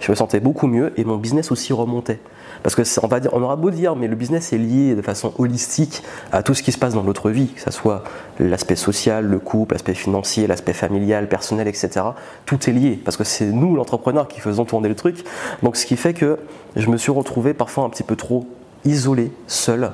je 0.00 0.10
me 0.10 0.16
sentais 0.16 0.40
beaucoup 0.40 0.66
mieux 0.66 0.92
et 0.96 1.04
mon 1.04 1.16
business 1.16 1.50
aussi 1.50 1.72
remontait. 1.72 2.20
Parce 2.62 2.74
que 2.74 2.82
on 3.02 3.06
va 3.06 3.20
dire, 3.20 3.30
on 3.34 3.42
aura 3.42 3.56
beau 3.56 3.70
dire, 3.70 3.94
mais 3.94 4.08
le 4.08 4.16
business 4.16 4.52
est 4.52 4.58
lié 4.58 4.94
de 4.94 5.02
façon 5.02 5.32
holistique 5.38 6.02
à 6.32 6.42
tout 6.42 6.54
ce 6.54 6.62
qui 6.62 6.72
se 6.72 6.78
passe 6.78 6.94
dans 6.94 7.04
notre 7.04 7.30
vie, 7.30 7.48
que 7.48 7.60
ce 7.60 7.70
soit 7.70 8.02
l'aspect 8.38 8.76
social, 8.76 9.24
le 9.24 9.38
couple, 9.38 9.74
l'aspect 9.74 9.94
financier, 9.94 10.46
l'aspect 10.46 10.72
familial, 10.72 11.28
personnel, 11.28 11.68
etc. 11.68 12.06
Tout 12.46 12.68
est 12.68 12.72
lié 12.72 13.00
parce 13.02 13.16
que 13.16 13.24
c'est 13.24 13.46
nous, 13.46 13.76
l'entrepreneur, 13.76 14.28
qui 14.28 14.40
faisons 14.40 14.64
tourner 14.64 14.88
le 14.88 14.96
truc. 14.96 15.24
Donc, 15.62 15.76
ce 15.76 15.86
qui 15.86 15.96
fait 15.96 16.14
que 16.14 16.38
je 16.76 16.88
me 16.88 16.96
suis 16.96 17.12
retrouvé 17.12 17.54
parfois 17.54 17.84
un 17.84 17.90
petit 17.90 18.02
peu 18.02 18.16
trop 18.16 18.46
isolé, 18.84 19.32
seul, 19.46 19.92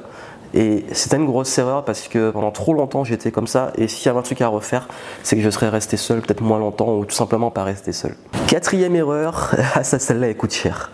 et 0.55 0.85
c'était 0.93 1.17
une 1.17 1.27
grosse 1.27 1.59
erreur 1.59 1.85
parce 1.85 2.07
que 2.07 2.31
pendant 2.31 2.53
trop 2.53 2.75
longtemps 2.75 3.03
j'étais 3.03 3.33
comme 3.33 3.49
ça. 3.49 3.73
Et 3.77 3.89
s'il 3.89 4.07
y 4.07 4.09
avait 4.09 4.21
un 4.21 4.23
truc 4.23 4.41
à 4.41 4.47
refaire, 4.47 4.87
c'est 5.25 5.35
que 5.35 5.43
je 5.43 5.51
serais 5.51 5.69
resté 5.69 5.97
seul 5.97 6.23
peut-être 6.23 6.43
moins 6.43 6.61
longtemps 6.61 6.97
ou 6.97 7.05
tout 7.05 7.15
simplement 7.15 7.51
pas 7.51 7.65
resté 7.65 7.93
seul. 7.93 8.15
Quatrième 8.47 8.95
erreur, 8.95 9.55
ah 9.75 9.83
ça 9.83 9.99
celle-là 9.99 10.29
elle 10.29 10.37
coûte 10.37 10.53
cher. 10.53 10.93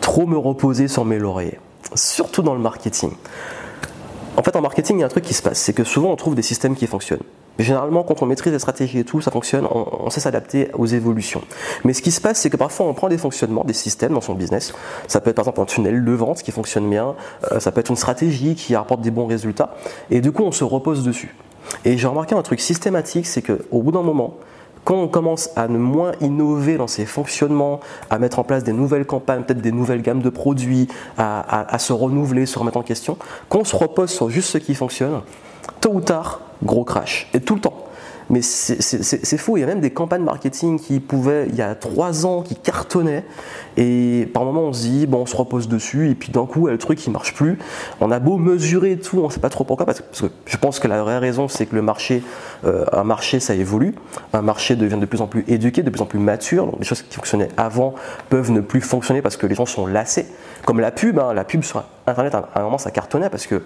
Trop 0.00 0.26
me 0.26 0.38
reposer 0.38 0.86
sur 0.86 1.04
mes 1.04 1.18
lauriers. 1.18 1.58
Surtout 1.96 2.42
dans 2.42 2.54
le 2.54 2.60
marketing. 2.60 3.10
En 4.36 4.42
fait 4.44 4.54
en 4.54 4.60
marketing 4.60 4.98
il 4.98 5.00
y 5.00 5.02
a 5.02 5.06
un 5.06 5.10
truc 5.10 5.24
qui 5.24 5.34
se 5.34 5.42
passe, 5.42 5.58
c'est 5.58 5.72
que 5.72 5.82
souvent 5.82 6.12
on 6.12 6.16
trouve 6.16 6.36
des 6.36 6.42
systèmes 6.42 6.76
qui 6.76 6.86
fonctionnent. 6.86 7.24
Généralement, 7.58 8.02
quand 8.02 8.22
on 8.22 8.26
maîtrise 8.26 8.52
les 8.52 8.58
stratégies 8.58 9.00
et 9.00 9.04
tout, 9.04 9.20
ça 9.20 9.30
fonctionne, 9.30 9.66
on, 9.70 10.08
sait 10.08 10.20
s'adapter 10.20 10.70
aux 10.74 10.86
évolutions. 10.86 11.42
Mais 11.84 11.92
ce 11.92 12.00
qui 12.00 12.10
se 12.10 12.20
passe, 12.20 12.40
c'est 12.40 12.50
que 12.50 12.56
parfois 12.56 12.86
on 12.86 12.94
prend 12.94 13.08
des 13.08 13.18
fonctionnements, 13.18 13.64
des 13.64 13.74
systèmes 13.74 14.14
dans 14.14 14.20
son 14.22 14.34
business. 14.34 14.72
Ça 15.06 15.20
peut 15.20 15.30
être 15.30 15.36
par 15.36 15.44
exemple 15.44 15.60
un 15.60 15.66
tunnel 15.66 16.04
de 16.04 16.12
vente 16.12 16.42
qui 16.42 16.50
fonctionne 16.50 16.88
bien, 16.88 17.14
euh, 17.50 17.60
ça 17.60 17.70
peut 17.70 17.80
être 17.80 17.90
une 17.90 17.96
stratégie 17.96 18.54
qui 18.54 18.74
apporte 18.74 19.02
des 19.02 19.10
bons 19.10 19.26
résultats, 19.26 19.74
et 20.10 20.20
du 20.20 20.32
coup 20.32 20.42
on 20.44 20.52
se 20.52 20.64
repose 20.64 21.02
dessus. 21.04 21.34
Et 21.84 21.98
j'ai 21.98 22.06
remarqué 22.06 22.34
un 22.34 22.42
truc 22.42 22.60
systématique, 22.60 23.26
c'est 23.26 23.42
qu'au 23.42 23.82
bout 23.82 23.92
d'un 23.92 24.02
moment, 24.02 24.34
quand 24.84 24.96
on 24.96 25.06
commence 25.06 25.50
à 25.54 25.68
ne 25.68 25.78
moins 25.78 26.12
innover 26.20 26.76
dans 26.76 26.88
ses 26.88 27.06
fonctionnements, 27.06 27.80
à 28.10 28.18
mettre 28.18 28.38
en 28.38 28.44
place 28.44 28.64
des 28.64 28.72
nouvelles 28.72 29.06
campagnes, 29.06 29.42
peut-être 29.42 29.60
des 29.60 29.70
nouvelles 29.72 30.02
gammes 30.02 30.22
de 30.22 30.30
produits, 30.30 30.88
à, 31.18 31.72
à 31.72 31.78
se 31.78 31.92
renouveler, 31.92 32.46
se 32.46 32.58
remettre 32.58 32.78
en 32.78 32.82
question, 32.82 33.16
quand 33.48 33.60
on 33.60 33.64
se 33.64 33.76
repose 33.76 34.10
sur 34.10 34.28
juste 34.28 34.48
ce 34.48 34.58
qui 34.58 34.74
fonctionne, 34.74 35.20
tôt 35.80 35.92
ou 35.94 36.00
tard, 36.00 36.40
gros 36.62 36.84
crash. 36.84 37.28
Et 37.34 37.40
tout 37.40 37.54
le 37.54 37.60
temps. 37.60 37.82
Mais 38.30 38.40
c'est 38.40 39.36
fou, 39.36 39.58
il 39.58 39.60
y 39.60 39.62
a 39.62 39.66
même 39.66 39.80
des 39.80 39.90
campagnes 39.90 40.22
marketing 40.22 40.78
qui 40.78 41.00
pouvaient, 41.00 41.46
il 41.50 41.54
y 41.54 41.60
a 41.60 41.74
trois 41.74 42.24
ans, 42.24 42.40
qui 42.40 42.54
cartonnaient. 42.54 43.24
Et 43.76 44.26
par 44.32 44.44
moment, 44.44 44.62
on 44.62 44.72
se 44.72 44.82
dit, 44.82 45.06
bon, 45.06 45.18
on 45.18 45.26
se 45.26 45.36
repose 45.36 45.68
dessus, 45.68 46.10
et 46.10 46.14
puis 46.14 46.30
d'un 46.30 46.46
coup, 46.46 46.66
le 46.66 46.78
truc, 46.78 47.06
il 47.06 47.10
marche 47.10 47.34
plus. 47.34 47.58
On 48.00 48.10
a 48.10 48.20
beau 48.20 48.38
mesurer 48.38 48.96
tout, 48.96 49.18
on 49.18 49.26
ne 49.26 49.30
sait 49.30 49.40
pas 49.40 49.50
trop 49.50 49.64
pourquoi, 49.64 49.84
parce 49.84 50.00
que, 50.00 50.26
je 50.46 50.56
pense 50.56 50.78
que 50.78 50.88
la 50.88 51.02
vraie 51.02 51.18
raison, 51.18 51.46
c'est 51.46 51.66
que 51.66 51.74
le 51.74 51.82
marché, 51.82 52.22
euh, 52.64 52.86
un 52.92 53.04
marché, 53.04 53.38
ça 53.38 53.54
évolue. 53.54 53.94
Un 54.32 54.42
marché 54.42 54.76
devient 54.76 54.98
de 54.98 55.06
plus 55.06 55.20
en 55.20 55.26
plus 55.26 55.44
éduqué, 55.46 55.82
de 55.82 55.90
plus 55.90 56.00
en 56.00 56.06
plus 56.06 56.18
mature. 56.18 56.64
Donc, 56.64 56.78
des 56.78 56.86
choses 56.86 57.02
qui 57.02 57.14
fonctionnaient 57.14 57.50
avant 57.58 57.94
peuvent 58.30 58.50
ne 58.50 58.60
plus 58.60 58.80
fonctionner 58.80 59.20
parce 59.20 59.36
que 59.36 59.46
les 59.46 59.54
gens 59.54 59.66
sont 59.66 59.86
lassés. 59.86 60.26
Comme 60.64 60.80
la 60.80 60.90
pub, 60.90 61.18
hein, 61.18 61.34
la 61.34 61.44
pub 61.44 61.64
sur 61.64 61.84
Internet, 62.06 62.34
à 62.34 62.48
un 62.54 62.62
moment, 62.62 62.78
ça 62.78 62.90
cartonnait 62.90 63.28
parce 63.28 63.46
que 63.46 63.62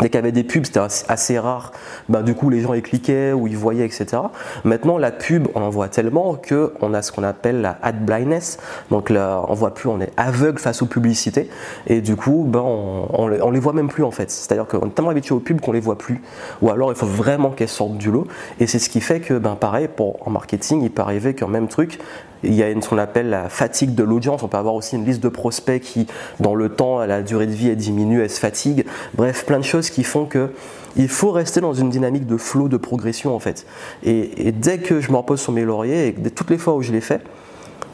Dès 0.00 0.08
qu'il 0.08 0.16
y 0.16 0.18
avait 0.18 0.32
des 0.32 0.42
pubs, 0.42 0.64
c'était 0.64 0.80
assez 1.08 1.38
rare. 1.38 1.72
Ben, 2.08 2.22
du 2.22 2.34
coup, 2.34 2.50
les 2.50 2.60
gens 2.60 2.74
y 2.74 2.82
cliquaient 2.82 3.32
ou 3.32 3.46
ils 3.46 3.56
voyaient, 3.56 3.86
etc. 3.86 4.22
Maintenant, 4.64 4.98
la 4.98 5.12
pub, 5.12 5.46
on 5.54 5.62
en 5.62 5.70
voit 5.70 5.88
tellement 5.88 6.36
qu'on 6.36 6.94
a 6.94 7.02
ce 7.02 7.12
qu'on 7.12 7.22
appelle 7.22 7.60
la 7.60 7.78
ad 7.80 8.04
blindness. 8.04 8.58
Donc 8.90 9.08
là, 9.08 9.44
on 9.48 9.54
voit 9.54 9.72
plus, 9.72 9.88
on 9.88 10.00
est 10.00 10.12
aveugle 10.16 10.58
face 10.58 10.82
aux 10.82 10.86
publicités. 10.86 11.48
Et 11.86 12.00
du 12.00 12.16
coup, 12.16 12.44
ben, 12.46 12.60
on, 12.60 13.08
on, 13.12 13.50
les 13.50 13.60
voit 13.60 13.72
même 13.72 13.88
plus 13.88 14.02
en 14.02 14.10
fait. 14.10 14.30
C'est-à-dire 14.30 14.66
qu'on 14.66 14.88
est 14.88 14.94
tellement 14.94 15.10
habitué 15.10 15.34
aux 15.34 15.40
pubs 15.40 15.60
qu'on 15.60 15.72
les 15.72 15.80
voit 15.80 15.98
plus. 15.98 16.20
Ou 16.60 16.70
alors, 16.70 16.90
il 16.90 16.96
faut 16.96 17.06
vraiment 17.06 17.50
qu'elles 17.50 17.68
sortent 17.68 17.96
du 17.96 18.10
lot. 18.10 18.26
Et 18.58 18.66
c'est 18.66 18.80
ce 18.80 18.88
qui 18.88 19.00
fait 19.00 19.20
que, 19.20 19.34
ben, 19.34 19.54
pareil, 19.54 19.88
en 19.98 20.30
marketing, 20.30 20.82
il 20.82 20.90
peut 20.90 21.02
arriver 21.02 21.34
qu'un 21.34 21.46
même 21.46 21.68
truc, 21.68 21.98
il 22.44 22.54
y 22.54 22.62
a 22.62 22.80
ce 22.80 22.88
qu'on 22.88 22.98
appelle 22.98 23.30
la 23.30 23.48
fatigue 23.48 23.94
de 23.94 24.02
l'audience. 24.02 24.42
On 24.42 24.48
peut 24.48 24.56
avoir 24.56 24.74
aussi 24.74 24.96
une 24.96 25.04
liste 25.04 25.22
de 25.22 25.28
prospects 25.28 25.80
qui, 25.80 26.06
dans 26.40 26.54
le 26.54 26.68
temps, 26.68 27.04
la 27.04 27.22
durée 27.22 27.46
de 27.46 27.52
vie 27.52 27.68
elle 27.68 27.76
diminue, 27.76 28.22
elle 28.22 28.30
se 28.30 28.40
fatigue. 28.40 28.84
Bref, 29.14 29.44
plein 29.46 29.58
de 29.58 29.64
choses 29.64 29.90
qui 29.90 30.04
font 30.04 30.26
que 30.26 30.50
il 30.96 31.08
faut 31.08 31.32
rester 31.32 31.60
dans 31.60 31.74
une 31.74 31.90
dynamique 31.90 32.26
de 32.26 32.36
flow, 32.36 32.68
de 32.68 32.76
progression 32.76 33.34
en 33.34 33.40
fait. 33.40 33.66
Et, 34.04 34.52
dès 34.52 34.78
que 34.78 35.00
je 35.00 35.10
me 35.10 35.16
repose 35.16 35.40
sur 35.40 35.52
mes 35.52 35.64
lauriers, 35.64 36.08
et 36.08 36.30
toutes 36.30 36.50
les 36.50 36.58
fois 36.58 36.74
où 36.74 36.82
je 36.82 36.92
l'ai 36.92 37.00
fait, 37.00 37.20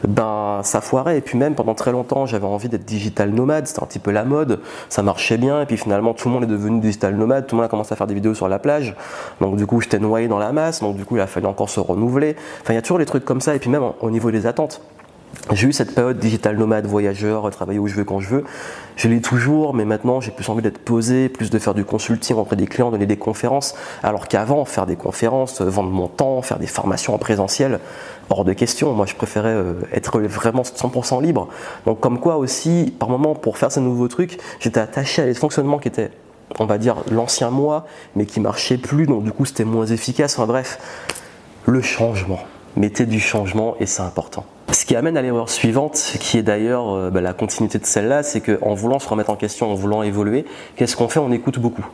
ben 0.07 0.61
ça 0.63 0.81
foirait. 0.81 1.17
Et 1.17 1.21
puis 1.21 1.37
même 1.37 1.55
pendant 1.55 1.73
très 1.73 1.91
longtemps, 1.91 2.25
j'avais 2.25 2.45
envie 2.45 2.69
d'être 2.69 2.85
digital 2.85 3.31
nomade, 3.31 3.67
c'était 3.67 3.83
un 3.83 3.85
petit 3.85 3.99
peu 3.99 4.11
la 4.11 4.23
mode, 4.23 4.59
ça 4.89 5.03
marchait 5.03 5.37
bien. 5.37 5.61
Et 5.61 5.65
puis 5.65 5.77
finalement, 5.77 6.13
tout 6.13 6.27
le 6.27 6.33
monde 6.33 6.43
est 6.43 6.47
devenu 6.47 6.79
digital 6.79 7.15
nomade, 7.15 7.47
tout 7.47 7.55
le 7.55 7.61
monde 7.61 7.65
a 7.65 7.69
commencé 7.69 7.93
à 7.93 7.95
faire 7.95 8.07
des 8.07 8.13
vidéos 8.13 8.33
sur 8.33 8.47
la 8.47 8.59
plage. 8.59 8.95
Donc 9.39 9.55
du 9.55 9.65
coup, 9.65 9.81
j'étais 9.81 9.99
noyé 9.99 10.27
dans 10.27 10.39
la 10.39 10.51
masse, 10.51 10.81
donc 10.81 10.95
du 10.95 11.05
coup, 11.05 11.15
il 11.17 11.21
a 11.21 11.27
fallu 11.27 11.45
encore 11.45 11.69
se 11.69 11.79
renouveler. 11.79 12.35
Enfin, 12.61 12.73
il 12.73 12.75
y 12.75 12.79
a 12.79 12.81
toujours 12.81 12.99
des 12.99 13.05
trucs 13.05 13.25
comme 13.25 13.41
ça. 13.41 13.55
Et 13.55 13.59
puis 13.59 13.69
même 13.69 13.83
au 14.01 14.09
niveau 14.09 14.31
des 14.31 14.47
attentes. 14.47 14.81
J'ai 15.53 15.67
eu 15.67 15.73
cette 15.73 15.95
période 15.95 16.19
digital 16.19 16.55
nomade, 16.55 16.85
voyageur, 16.85 17.49
travailler 17.51 17.79
où 17.79 17.87
je 17.87 17.95
veux 17.95 18.03
quand 18.03 18.19
je 18.19 18.29
veux. 18.29 18.43
Je 18.95 19.07
l'ai 19.07 19.21
toujours, 19.21 19.73
mais 19.73 19.85
maintenant 19.85 20.21
j'ai 20.21 20.31
plus 20.31 20.47
envie 20.49 20.61
d'être 20.61 20.77
posé, 20.77 21.29
plus 21.29 21.49
de 21.49 21.59
faire 21.59 21.73
du 21.73 21.83
consulting 21.83 22.37
auprès 22.37 22.55
des 22.55 22.67
clients, 22.67 22.91
donner 22.91 23.05
des 23.05 23.17
conférences. 23.17 23.75
Alors 24.03 24.27
qu'avant, 24.27 24.65
faire 24.65 24.85
des 24.85 24.95
conférences, 24.95 25.61
vendre 25.61 25.89
mon 25.89 26.07
temps, 26.07 26.41
faire 26.41 26.59
des 26.59 26.67
formations 26.67 27.13
en 27.15 27.17
présentiel, 27.17 27.79
hors 28.29 28.45
de 28.45 28.53
question. 28.53 28.93
Moi, 28.93 29.05
je 29.05 29.15
préférais 29.15 29.53
euh, 29.53 29.73
être 29.91 30.19
vraiment 30.21 30.61
100% 30.61 31.21
libre. 31.21 31.47
Donc, 31.85 31.99
comme 31.99 32.19
quoi 32.19 32.37
aussi, 32.37 32.93
par 32.97 33.09
moment, 33.09 33.35
pour 33.35 33.57
faire 33.57 33.71
ces 33.71 33.81
nouveaux 33.81 34.07
trucs, 34.07 34.39
j'étais 34.59 34.79
attaché 34.79 35.21
à 35.21 35.25
des 35.25 35.33
fonctionnements 35.33 35.79
qui 35.79 35.87
étaient, 35.87 36.11
on 36.59 36.65
va 36.65 36.77
dire, 36.77 36.97
l'ancien 37.11 37.49
moi, 37.49 37.85
mais 38.15 38.25
qui 38.25 38.39
marchaient 38.39 38.77
plus. 38.77 39.05
Donc, 39.05 39.23
du 39.23 39.31
coup, 39.31 39.45
c'était 39.45 39.65
moins 39.65 39.85
efficace. 39.85 40.37
Enfin, 40.37 40.47
bref, 40.47 40.79
le 41.65 41.81
changement. 41.81 42.39
Mettez 42.77 43.05
du 43.05 43.19
changement 43.19 43.75
et 43.79 43.85
c'est 43.85 44.01
important. 44.01 44.45
Ce 44.71 44.85
qui 44.85 44.95
amène 44.95 45.17
à 45.17 45.21
l'erreur 45.21 45.49
suivante, 45.49 46.15
qui 46.19 46.37
est 46.37 46.43
d'ailleurs 46.43 46.93
euh, 46.93 47.09
bah, 47.09 47.19
la 47.19 47.33
continuité 47.33 47.77
de 47.77 47.85
celle-là, 47.85 48.23
c'est 48.23 48.39
qu'en 48.39 48.73
voulant 48.73 48.99
se 48.99 49.09
remettre 49.09 49.29
en 49.29 49.35
question, 49.35 49.69
en 49.69 49.75
voulant 49.75 50.01
évoluer, 50.01 50.45
qu'est-ce 50.77 50.95
qu'on 50.95 51.09
fait? 51.09 51.19
On 51.19 51.31
écoute 51.31 51.59
beaucoup. 51.59 51.85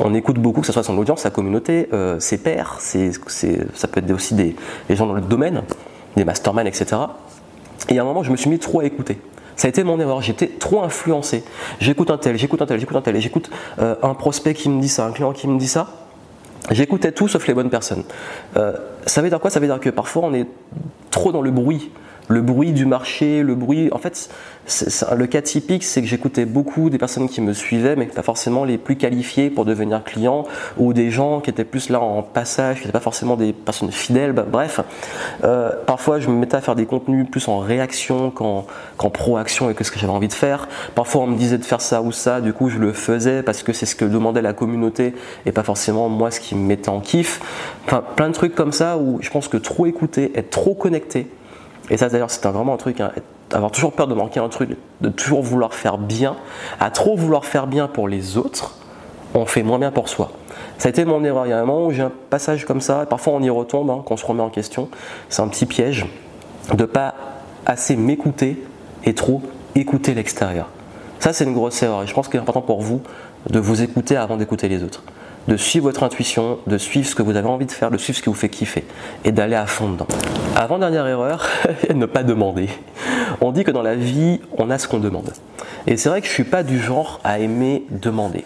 On 0.00 0.14
écoute 0.14 0.38
beaucoup, 0.38 0.62
que 0.62 0.66
ce 0.66 0.72
soit 0.72 0.82
son 0.82 0.96
audience, 0.96 1.20
sa 1.20 1.30
communauté, 1.30 1.88
euh, 1.92 2.18
ses 2.20 2.38
pairs, 2.38 2.78
ça 2.80 3.88
peut 3.88 4.00
être 4.00 4.10
aussi 4.10 4.34
des, 4.34 4.56
gens 4.90 5.06
dans 5.06 5.12
le 5.12 5.20
domaine, 5.20 5.62
des 6.16 6.24
masterminds, 6.24 6.66
etc. 6.66 6.96
Et 7.90 7.98
à 7.98 8.02
un 8.02 8.04
moment, 8.04 8.22
je 8.22 8.30
me 8.30 8.36
suis 8.36 8.48
mis 8.48 8.58
trop 8.58 8.80
à 8.80 8.84
écouter. 8.86 9.18
Ça 9.56 9.66
a 9.66 9.68
été 9.68 9.84
mon 9.84 10.00
erreur, 10.00 10.22
j'étais 10.22 10.48
trop 10.48 10.82
influencé. 10.82 11.44
J'écoute 11.78 12.10
un 12.10 12.16
tel, 12.16 12.38
j'écoute 12.38 12.62
un 12.62 12.66
tel, 12.66 12.80
j'écoute 12.80 12.96
un 12.96 13.02
tel, 13.02 13.20
j'écoute 13.20 13.50
euh, 13.80 13.96
un 14.02 14.14
prospect 14.14 14.54
qui 14.54 14.70
me 14.70 14.80
dit 14.80 14.88
ça, 14.88 15.04
un 15.04 15.12
client 15.12 15.32
qui 15.32 15.46
me 15.46 15.58
dit 15.58 15.68
ça. 15.68 15.88
J'écoutais 16.70 17.12
tout 17.12 17.28
sauf 17.28 17.46
les 17.46 17.52
bonnes 17.52 17.68
personnes. 17.68 18.04
ça 18.54 19.20
veut 19.20 19.28
dire 19.28 19.38
quoi? 19.38 19.50
Ça 19.50 19.60
veut 19.60 19.66
dire 19.66 19.80
que 19.80 19.90
parfois 19.90 20.22
on 20.24 20.32
est 20.32 20.46
trop 21.10 21.30
dans 21.30 21.42
le 21.42 21.50
bruit 21.50 21.90
le 22.28 22.40
bruit 22.40 22.72
du 22.72 22.86
marché, 22.86 23.42
le 23.42 23.54
bruit. 23.54 23.88
En 23.92 23.98
fait, 23.98 24.30
le 25.14 25.26
cas 25.26 25.42
typique, 25.42 25.84
c'est 25.84 26.00
que 26.00 26.08
j'écoutais 26.08 26.46
beaucoup 26.46 26.88
des 26.90 26.98
personnes 26.98 27.28
qui 27.28 27.40
me 27.40 27.52
suivaient, 27.52 27.96
mais 27.96 28.06
pas 28.06 28.22
forcément 28.22 28.64
les 28.64 28.78
plus 28.78 28.96
qualifiées 28.96 29.50
pour 29.50 29.64
devenir 29.64 30.02
client, 30.04 30.44
ou 30.78 30.92
des 30.92 31.10
gens 31.10 31.40
qui 31.40 31.50
étaient 31.50 31.64
plus 31.64 31.90
là 31.90 32.00
en 32.00 32.22
passage, 32.22 32.76
qui 32.76 32.82
n'étaient 32.82 32.92
pas 32.92 33.00
forcément 33.00 33.36
des 33.36 33.52
personnes 33.52 33.92
fidèles. 33.92 34.32
Bah, 34.32 34.46
bref, 34.50 34.80
euh, 35.44 35.70
parfois 35.86 36.18
je 36.18 36.28
me 36.28 36.34
mettais 36.34 36.56
à 36.56 36.60
faire 36.60 36.74
des 36.74 36.86
contenus 36.86 37.26
plus 37.30 37.48
en 37.48 37.58
réaction 37.58 38.30
qu'en 38.30 38.64
proaction 39.10 39.66
avec 39.66 39.84
ce 39.84 39.90
que 39.90 39.98
j'avais 39.98 40.12
envie 40.12 40.28
de 40.28 40.32
faire. 40.32 40.68
Parfois 40.94 41.22
on 41.22 41.26
me 41.26 41.36
disait 41.36 41.58
de 41.58 41.64
faire 41.64 41.80
ça 41.80 42.00
ou 42.00 42.12
ça, 42.12 42.40
du 42.40 42.52
coup 42.52 42.68
je 42.68 42.78
le 42.78 42.92
faisais 42.92 43.42
parce 43.42 43.62
que 43.62 43.72
c'est 43.72 43.86
ce 43.86 43.94
que 43.94 44.04
demandait 44.04 44.42
la 44.42 44.52
communauté 44.52 45.14
et 45.46 45.52
pas 45.52 45.62
forcément 45.62 46.08
moi 46.08 46.30
ce 46.30 46.40
qui 46.40 46.54
me 46.54 46.66
mettait 46.66 46.88
en 46.88 47.00
kiff. 47.00 47.40
Enfin, 47.86 48.02
plein 48.16 48.28
de 48.28 48.34
trucs 48.34 48.54
comme 48.54 48.72
ça 48.72 48.96
où 48.96 49.18
je 49.20 49.30
pense 49.30 49.48
que 49.48 49.56
trop 49.56 49.86
écouter, 49.86 50.32
être 50.34 50.50
trop 50.50 50.74
connecté, 50.74 51.28
et 51.90 51.96
ça 51.96 52.08
d'ailleurs 52.08 52.30
c'est 52.30 52.44
vraiment 52.46 52.74
un 52.74 52.78
truc, 52.78 53.00
hein, 53.00 53.12
avoir 53.52 53.70
toujours 53.70 53.92
peur 53.92 54.06
de 54.06 54.14
manquer 54.14 54.40
un 54.40 54.48
truc, 54.48 54.76
de 55.00 55.08
toujours 55.08 55.42
vouloir 55.42 55.74
faire 55.74 55.98
bien, 55.98 56.36
à 56.80 56.90
trop 56.90 57.16
vouloir 57.16 57.44
faire 57.44 57.66
bien 57.66 57.88
pour 57.88 58.08
les 58.08 58.36
autres, 58.36 58.76
on 59.34 59.46
fait 59.46 59.62
moins 59.62 59.78
bien 59.78 59.90
pour 59.90 60.08
soi. 60.08 60.32
Ça 60.78 60.88
a 60.88 60.90
été 60.90 61.04
mon 61.04 61.24
erreur. 61.24 61.46
Il 61.46 61.50
y 61.50 61.52
a 61.52 61.60
un 61.60 61.64
moment 61.64 61.86
où 61.86 61.90
j'ai 61.92 62.02
un 62.02 62.12
passage 62.30 62.64
comme 62.64 62.80
ça, 62.80 63.06
parfois 63.06 63.32
on 63.34 63.42
y 63.42 63.50
retombe, 63.50 63.90
hein, 63.90 64.02
quand 64.06 64.14
on 64.14 64.16
se 64.16 64.26
remet 64.26 64.42
en 64.42 64.50
question. 64.50 64.88
C'est 65.28 65.42
un 65.42 65.48
petit 65.48 65.66
piège 65.66 66.06
de 66.72 66.84
pas 66.84 67.14
assez 67.66 67.96
m'écouter 67.96 68.62
et 69.04 69.14
trop 69.14 69.42
écouter 69.74 70.14
l'extérieur. 70.14 70.68
Ça, 71.18 71.32
c'est 71.32 71.44
une 71.44 71.54
grosse 71.54 71.82
erreur 71.82 72.02
et 72.02 72.06
je 72.06 72.14
pense 72.14 72.28
qu'il 72.28 72.36
est 72.36 72.42
important 72.42 72.60
pour 72.60 72.80
vous 72.80 73.02
de 73.48 73.58
vous 73.58 73.82
écouter 73.82 74.16
avant 74.16 74.36
d'écouter 74.36 74.68
les 74.68 74.82
autres 74.82 75.02
de 75.48 75.56
suivre 75.56 75.86
votre 75.86 76.02
intuition, 76.02 76.58
de 76.66 76.78
suivre 76.78 77.06
ce 77.06 77.14
que 77.14 77.22
vous 77.22 77.36
avez 77.36 77.48
envie 77.48 77.66
de 77.66 77.72
faire, 77.72 77.90
de 77.90 77.98
suivre 77.98 78.16
ce 78.16 78.22
qui 78.22 78.28
vous 78.28 78.34
fait 78.34 78.48
kiffer 78.48 78.84
et 79.24 79.32
d'aller 79.32 79.56
à 79.56 79.66
fond 79.66 79.90
dedans. 79.90 80.08
Avant-dernière 80.56 81.06
erreur, 81.06 81.48
ne 81.94 82.06
pas 82.06 82.22
demander. 82.22 82.68
On 83.40 83.52
dit 83.52 83.64
que 83.64 83.70
dans 83.70 83.82
la 83.82 83.94
vie, 83.94 84.40
on 84.56 84.70
a 84.70 84.78
ce 84.78 84.88
qu'on 84.88 84.98
demande. 84.98 85.32
Et 85.86 85.96
c'est 85.96 86.08
vrai 86.08 86.20
que 86.20 86.26
je 86.26 86.32
ne 86.32 86.34
suis 86.34 86.44
pas 86.44 86.62
du 86.62 86.78
genre 86.78 87.20
à 87.24 87.38
aimer 87.38 87.84
demander. 87.90 88.44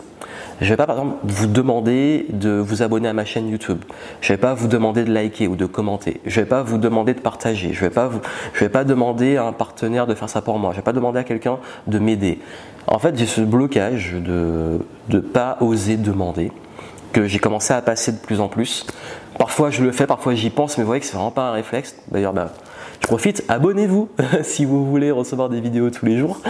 Je 0.61 0.65
ne 0.65 0.71
vais 0.71 0.77
pas 0.77 0.87
par 0.87 0.97
exemple 0.97 1.19
vous 1.23 1.47
demander 1.47 2.27
de 2.31 2.51
vous 2.51 2.83
abonner 2.83 3.09
à 3.09 3.13
ma 3.13 3.25
chaîne 3.25 3.49
YouTube. 3.49 3.79
Je 4.21 4.33
ne 4.33 4.37
vais 4.37 4.41
pas 4.41 4.55
vous 4.55 4.67
demander 4.67 5.05
de 5.05 5.13
liker 5.13 5.47
ou 5.47 5.55
de 5.55 5.67
commenter. 5.67 6.21
Je 6.27 6.41
ne 6.41 6.45
vais 6.45 6.49
pas 6.49 6.65
vous 6.65 6.79
demander 6.79 7.15
de 7.15 7.21
partager. 7.21 7.73
Je 7.73 7.85
ne 7.85 7.89
vais, 7.89 7.95
pas 7.95 8.11
vais 8.59 8.69
pas 8.69 8.83
demander 8.83 9.37
à 9.37 9.45
un 9.45 9.53
partenaire 9.53 10.09
de 10.09 10.15
faire 10.15 10.29
ça 10.29 10.43
pour 10.43 10.59
moi. 10.59 10.73
Je 10.73 10.77
vais 10.77 10.83
pas 10.83 10.93
demander 10.93 11.21
à 11.21 11.25
quelqu'un 11.25 11.59
de 11.87 11.99
m'aider. 12.01 12.41
En 12.89 12.99
fait, 12.99 13.17
j'ai 13.17 13.27
ce 13.27 13.41
blocage 13.41 14.15
de 14.15 14.81
ne 15.11 15.21
pas 15.21 15.59
oser 15.61 15.97
demander 15.97 16.51
que 17.13 17.27
j'ai 17.27 17.39
commencé 17.39 17.73
à 17.73 17.83
passer 17.83 18.13
de 18.13 18.19
plus 18.19 18.41
en 18.41 18.49
plus. 18.49 18.87
Parfois 19.39 19.71
je 19.71 19.83
le 19.83 19.93
fais, 19.93 20.07
parfois 20.07 20.35
j'y 20.35 20.51
pense, 20.51 20.79
mais 20.79 20.85
vous 20.85 20.89
voyez 20.89 21.01
que 21.01 21.07
c'est 21.07 21.15
vraiment 21.15 21.31
pas 21.31 21.49
un 21.49 21.53
réflexe. 21.53 21.95
D'ailleurs, 22.11 22.33
bah, 22.33 22.53
je 23.01 23.07
profite, 23.07 23.45
abonnez-vous 23.49 24.09
si 24.43 24.65
vous 24.65 24.85
voulez 24.85 25.11
recevoir 25.11 25.49
des 25.49 25.61
vidéos 25.61 25.91
tous 25.91 26.07
les 26.07 26.19
jours. 26.19 26.41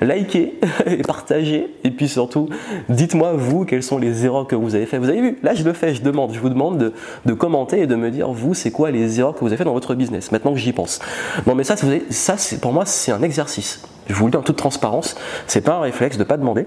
Likez 0.00 0.60
et 0.86 0.98
partagez. 0.98 1.74
Et 1.82 1.90
puis 1.90 2.08
surtout, 2.08 2.48
dites-moi 2.88 3.32
vous 3.32 3.64
quelles 3.64 3.82
sont 3.82 3.98
les 3.98 4.26
erreurs 4.26 4.46
que 4.46 4.54
vous 4.54 4.74
avez 4.74 4.86
faites. 4.86 5.00
Vous 5.00 5.08
avez 5.08 5.20
vu, 5.20 5.38
là 5.42 5.54
je 5.54 5.64
le 5.64 5.72
fais, 5.72 5.94
je 5.94 6.02
demande, 6.02 6.32
je 6.34 6.40
vous 6.40 6.50
demande 6.50 6.92
de, 7.24 7.32
commenter 7.32 7.80
et 7.80 7.86
de 7.86 7.96
me 7.96 8.10
dire 8.10 8.30
vous 8.30 8.54
c'est 8.54 8.70
quoi 8.70 8.90
les 8.90 9.20
erreurs 9.20 9.34
que 9.34 9.40
vous 9.40 9.48
avez 9.48 9.56
faites 9.56 9.66
dans 9.66 9.72
votre 9.72 9.94
business. 9.94 10.30
Maintenant 10.30 10.52
que 10.52 10.58
j'y 10.58 10.72
pense. 10.72 11.00
Non 11.46 11.54
mais 11.54 11.64
ça, 11.64 11.76
ça 12.10 12.36
pour 12.60 12.72
moi 12.72 12.84
c'est 12.86 13.12
un 13.12 13.22
exercice. 13.22 13.82
Je 14.06 14.14
vous 14.14 14.26
le 14.26 14.32
dis 14.32 14.36
en 14.36 14.42
toute 14.42 14.56
transparence, 14.56 15.16
c'est 15.46 15.62
pas 15.62 15.76
un 15.76 15.80
réflexe 15.80 16.18
de 16.18 16.24
pas 16.24 16.36
demander. 16.36 16.66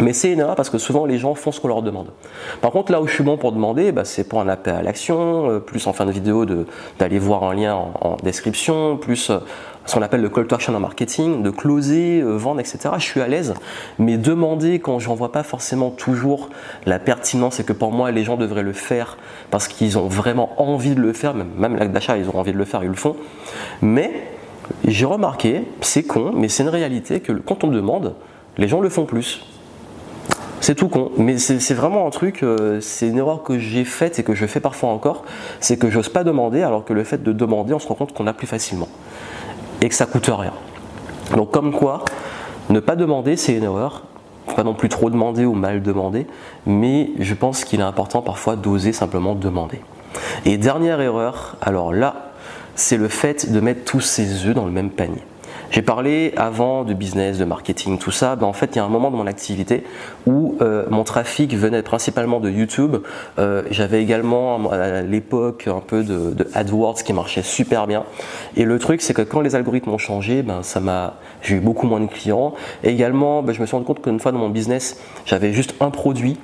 Mais 0.00 0.12
c'est 0.12 0.32
erreur 0.32 0.56
parce 0.56 0.70
que 0.70 0.78
souvent 0.78 1.06
les 1.06 1.18
gens 1.18 1.34
font 1.34 1.52
ce 1.52 1.60
qu'on 1.60 1.68
leur 1.68 1.82
demande. 1.82 2.08
Par 2.60 2.72
contre, 2.72 2.90
là 2.90 3.00
où 3.00 3.06
je 3.06 3.14
suis 3.14 3.22
bon 3.22 3.36
pour 3.36 3.52
demander, 3.52 3.92
bah, 3.92 4.04
c'est 4.04 4.28
pour 4.28 4.40
un 4.40 4.48
appel 4.48 4.74
à 4.74 4.82
l'action, 4.82 5.50
euh, 5.50 5.60
plus 5.60 5.86
en 5.86 5.92
fin 5.92 6.04
de 6.04 6.10
vidéo 6.10 6.44
d'aller 6.98 7.18
voir 7.18 7.44
un 7.44 7.54
lien 7.54 7.74
en, 7.74 8.16
description, 8.22 8.96
plus 8.96 9.30
euh, 9.30 9.38
ce 9.86 9.94
qu'on 9.94 10.02
appelle 10.02 10.22
le 10.22 10.28
call 10.30 10.48
to 10.48 10.54
action 10.56 10.74
en 10.74 10.80
marketing, 10.80 11.42
de 11.42 11.50
closer, 11.50 12.20
euh, 12.20 12.36
vendre, 12.36 12.58
etc. 12.58 12.90
Je 12.96 13.04
suis 13.04 13.20
à 13.20 13.28
l'aise, 13.28 13.54
mais 13.98 14.16
demander 14.16 14.80
quand 14.80 14.98
j'en 14.98 15.14
vois 15.14 15.30
pas 15.30 15.44
forcément 15.44 15.90
toujours 15.90 16.48
la 16.86 16.98
pertinence 16.98 17.60
et 17.60 17.64
que 17.64 17.72
pour 17.72 17.92
moi 17.92 18.10
les 18.10 18.24
gens 18.24 18.36
devraient 18.36 18.64
le 18.64 18.72
faire 18.72 19.16
parce 19.50 19.68
qu'ils 19.68 19.96
ont 19.96 20.08
vraiment 20.08 20.60
envie 20.60 20.96
de 20.96 21.00
le 21.00 21.12
faire, 21.12 21.34
même, 21.34 21.50
même 21.56 21.76
l'acte 21.76 21.92
d'achat 21.92 22.16
ils 22.16 22.28
ont 22.28 22.36
envie 22.36 22.52
de 22.52 22.58
le 22.58 22.64
faire, 22.64 22.82
ils 22.82 22.88
le 22.88 22.94
font. 22.94 23.14
Mais 23.80 24.10
j'ai 24.86 25.06
remarqué, 25.06 25.62
c'est 25.82 26.02
con, 26.02 26.32
mais 26.34 26.48
c'est 26.48 26.64
une 26.64 26.68
réalité 26.68 27.20
que 27.20 27.32
quand 27.32 27.62
on 27.62 27.68
demande, 27.68 28.14
les 28.56 28.66
gens 28.66 28.80
le 28.80 28.88
font 28.88 29.04
plus. 29.04 29.42
C'est 30.64 30.74
tout 30.74 30.88
con, 30.88 31.10
mais 31.18 31.36
c'est 31.36 31.74
vraiment 31.74 32.06
un 32.06 32.10
truc, 32.10 32.42
euh, 32.42 32.80
c'est 32.80 33.06
une 33.06 33.18
erreur 33.18 33.42
que 33.42 33.58
j'ai 33.58 33.84
faite 33.84 34.18
et 34.18 34.22
que 34.22 34.34
je 34.34 34.46
fais 34.46 34.60
parfois 34.60 34.88
encore, 34.88 35.26
c'est 35.60 35.76
que 35.76 35.90
j'ose 35.90 36.08
pas 36.08 36.24
demander 36.24 36.62
alors 36.62 36.86
que 36.86 36.94
le 36.94 37.04
fait 37.04 37.22
de 37.22 37.32
demander, 37.32 37.74
on 37.74 37.78
se 37.78 37.86
rend 37.86 37.96
compte 37.96 38.14
qu'on 38.14 38.26
a 38.26 38.32
plus 38.32 38.46
facilement 38.46 38.88
et 39.82 39.90
que 39.90 39.94
ça 39.94 40.06
coûte 40.06 40.30
rien. 40.34 40.54
Donc 41.36 41.50
comme 41.50 41.70
quoi, 41.70 42.06
ne 42.70 42.80
pas 42.80 42.96
demander, 42.96 43.36
c'est 43.36 43.52
une 43.52 43.64
erreur. 43.64 44.04
Pas 44.56 44.64
non 44.64 44.72
plus 44.72 44.88
trop 44.88 45.10
demander 45.10 45.44
ou 45.44 45.52
mal 45.52 45.82
demander, 45.82 46.26
mais 46.64 47.10
je 47.18 47.34
pense 47.34 47.66
qu'il 47.66 47.80
est 47.80 47.82
important 47.82 48.22
parfois 48.22 48.56
d'oser 48.56 48.94
simplement 48.94 49.34
demander. 49.34 49.82
Et 50.46 50.56
dernière 50.56 51.02
erreur, 51.02 51.58
alors 51.60 51.92
là, 51.92 52.32
c'est 52.74 52.96
le 52.96 53.08
fait 53.08 53.52
de 53.52 53.60
mettre 53.60 53.84
tous 53.84 54.00
ses 54.00 54.46
œufs 54.46 54.54
dans 54.54 54.64
le 54.64 54.72
même 54.72 54.88
panier. 54.88 55.24
J'ai 55.70 55.82
parlé 55.82 56.32
avant 56.36 56.84
de 56.84 56.94
business, 56.94 57.38
de 57.38 57.44
marketing, 57.44 57.98
tout 57.98 58.10
ça. 58.10 58.36
Ben, 58.36 58.46
en 58.46 58.52
fait, 58.52 58.70
il 58.74 58.76
y 58.76 58.78
a 58.78 58.84
un 58.84 58.88
moment 58.88 59.10
de 59.10 59.16
mon 59.16 59.26
activité 59.26 59.84
où 60.26 60.56
euh, 60.60 60.84
mon 60.90 61.04
trafic 61.04 61.54
venait 61.54 61.82
principalement 61.82 62.40
de 62.40 62.50
YouTube. 62.50 62.96
Euh, 63.38 63.62
j'avais 63.70 64.02
également 64.02 64.70
à 64.70 65.02
l'époque 65.02 65.68
un 65.68 65.80
peu 65.80 66.04
de, 66.04 66.34
AdWords 66.54 67.02
qui 67.02 67.12
marchait 67.12 67.42
super 67.42 67.86
bien. 67.86 68.04
Et 68.56 68.64
le 68.64 68.78
truc, 68.78 69.02
c'est 69.02 69.14
que 69.14 69.22
quand 69.22 69.40
les 69.40 69.54
algorithmes 69.54 69.90
ont 69.90 69.98
changé, 69.98 70.42
ben, 70.42 70.62
ça 70.62 70.80
m'a, 70.80 71.14
j'ai 71.42 71.56
eu 71.56 71.60
beaucoup 71.60 71.86
moins 71.86 72.00
de 72.00 72.06
clients. 72.06 72.54
Et 72.82 72.90
également, 72.90 73.42
ben, 73.42 73.52
je 73.52 73.60
me 73.60 73.66
suis 73.66 73.74
rendu 73.74 73.86
compte 73.86 74.02
qu'une 74.02 74.20
fois 74.20 74.32
dans 74.32 74.38
mon 74.38 74.50
business, 74.50 75.00
j'avais 75.26 75.52
juste 75.52 75.74
un 75.80 75.90
produit 75.90 76.38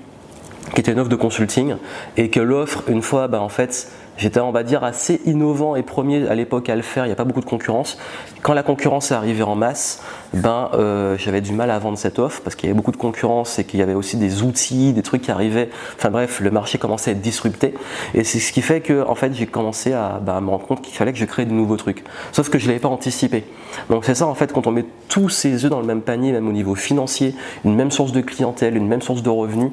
qui 0.75 0.81
était 0.81 0.93
une 0.93 1.01
offre 1.01 1.11
de 1.11 1.17
consulting 1.17 1.77
et 2.17 2.31
que 2.31 2.41
l'offre, 2.41 2.85
une 2.89 3.03
fois, 3.03 3.29
en 3.33 3.49
fait, 3.49 3.91
J'étais, 4.21 4.41
on 4.41 4.53
va 4.53 4.65
dire, 4.65 4.85
assez 4.85 5.23
innovant 5.25 5.77
et 5.77 5.83
premier 5.83 6.29
à 6.29 6.35
l'époque 6.35 6.69
à 6.69 6.77
le 6.77 6.83
faire. 6.83 7.07
Il 7.07 7.09
n'y 7.09 7.13
a 7.15 7.17
pas 7.17 7.25
beaucoup 7.25 7.41
de 7.41 7.47
concurrence. 7.47 7.97
Quand 8.43 8.53
la 8.53 8.63
concurrence 8.63 9.11
est 9.11 9.15
arrivée 9.15 9.43
en 9.45 9.55
masse, 9.57 10.03
ben, 10.35 10.71
euh, 10.75 11.17
j'avais 11.19 11.41
du 11.41 11.53
mal 11.53 11.71
à 11.71 11.79
vendre 11.79 11.99
cette 11.99 12.19
offre 12.19 12.41
parce 12.43 12.57
qu'il 12.57 12.69
y 12.69 12.71
avait 12.71 12.77
beaucoup 12.77 12.93
de 12.93 12.97
concurrence 12.97 13.59
et 13.59 13.65
qu'il 13.65 13.81
y 13.81 13.83
avait 13.83 13.95
aussi 13.95 14.17
des 14.17 14.43
outils, 14.43 14.93
des 14.93 15.03
trucs 15.03 15.23
qui 15.23 15.31
arrivaient. 15.31 15.71
Enfin 15.97 16.11
bref, 16.11 16.41
le 16.41 16.51
marché 16.51 16.79
commençait 16.79 17.11
à 17.11 17.13
être 17.15 17.21
disrupté. 17.21 17.75
Et 18.15 18.25
c'est 18.25 18.39
ce 18.39 18.53
qui 18.53 18.63
fait 18.63 18.81
que, 18.81 19.05
en 19.07 19.15
fait, 19.15 19.35
j'ai 19.35 19.47
commencé 19.47 19.93
à, 19.93 20.21
ben, 20.25 20.41
me 20.41 20.51
rendre 20.51 20.67
compte 20.67 20.83
qu'il 20.83 20.95
fallait 20.95 21.13
que 21.13 21.19
je 21.19 21.25
crée 21.25 21.45
de 21.45 21.53
nouveaux 21.53 21.77
trucs. 21.77 22.05
Sauf 22.33 22.49
que 22.49 22.59
je 22.59 22.65
ne 22.65 22.69
l'avais 22.69 22.81
pas 22.81 22.89
anticipé. 22.89 23.45
Donc 23.89 24.05
c'est 24.05 24.15
ça, 24.15 24.27
en 24.27 24.35
fait, 24.35 24.53
quand 24.53 24.67
on 24.67 24.71
met 24.71 24.85
tous 25.09 25.29
ces 25.29 25.65
œufs 25.65 25.71
dans 25.71 25.81
le 25.81 25.87
même 25.87 26.03
panier, 26.03 26.33
même 26.33 26.49
au 26.49 26.53
niveau 26.53 26.75
financier, 26.75 27.35
une 27.65 27.75
même 27.75 27.91
source 27.91 28.13
de 28.13 28.21
clientèle, 28.21 28.77
une 28.77 28.87
même 28.87 29.03
source 29.03 29.23
de 29.23 29.31
revenus, 29.31 29.71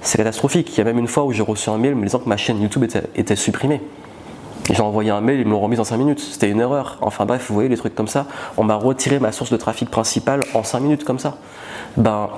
c'est 0.00 0.18
catastrophique. 0.18 0.72
Il 0.74 0.78
y 0.78 0.80
a 0.80 0.84
même 0.84 0.98
une 0.98 1.08
fois 1.08 1.24
où 1.24 1.32
j'ai 1.32 1.42
reçu 1.42 1.70
un 1.70 1.78
mail 1.78 1.94
me 1.94 2.04
disant 2.04 2.18
que 2.18 2.28
ma 2.28 2.36
chaîne 2.36 2.60
YouTube 2.60 2.84
était, 3.14 3.36
supprimée. 3.36 3.80
J'ai 4.70 4.82
envoyé 4.82 5.10
un 5.10 5.20
mail, 5.20 5.40
ils 5.40 5.46
me 5.46 5.52
l'ont 5.52 5.60
remis 5.60 5.78
en 5.78 5.84
5 5.84 5.96
minutes. 5.96 6.20
C'était 6.20 6.50
une 6.50 6.60
erreur. 6.60 6.98
Enfin 7.00 7.24
bref, 7.24 7.46
vous 7.48 7.54
voyez 7.54 7.68
les 7.68 7.76
trucs 7.76 7.94
comme 7.94 8.08
ça. 8.08 8.26
On 8.56 8.64
m'a 8.64 8.74
retiré 8.74 9.18
ma 9.18 9.32
source 9.32 9.50
de 9.50 9.56
trafic 9.56 9.90
principale 9.90 10.40
en 10.54 10.62
5 10.62 10.80
minutes 10.80 11.04
comme 11.04 11.18
ça. 11.18 11.38
Ben, 11.96 12.28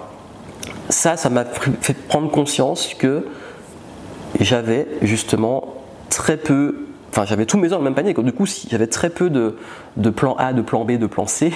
ça, 0.89 1.17
ça 1.17 1.29
m'a 1.31 1.45
fait 1.45 1.95
prendre 1.95 2.31
conscience 2.31 2.95
que 2.95 3.27
j'avais 4.39 4.87
justement 5.03 5.75
très 6.09 6.37
peu 6.37 6.87
enfin 7.11 7.25
j'avais 7.25 7.47
tous 7.47 7.59
mes 7.59 7.67
œufs 7.67 7.73
dans 7.73 7.79
le 7.79 7.85
même 7.85 7.95
panier. 7.95 8.15
Du 8.15 8.33
coup, 8.33 8.47
j'avais 8.69 8.87
très 8.87 9.11
peu 9.11 9.31
de, 9.31 9.57
de, 9.97 10.11
plan 10.11 10.35
A, 10.39 10.53
de 10.53 10.63
plan 10.63 10.85
B, 10.85 10.93
de 10.93 11.07
plan 11.07 11.27
C. 11.27 11.53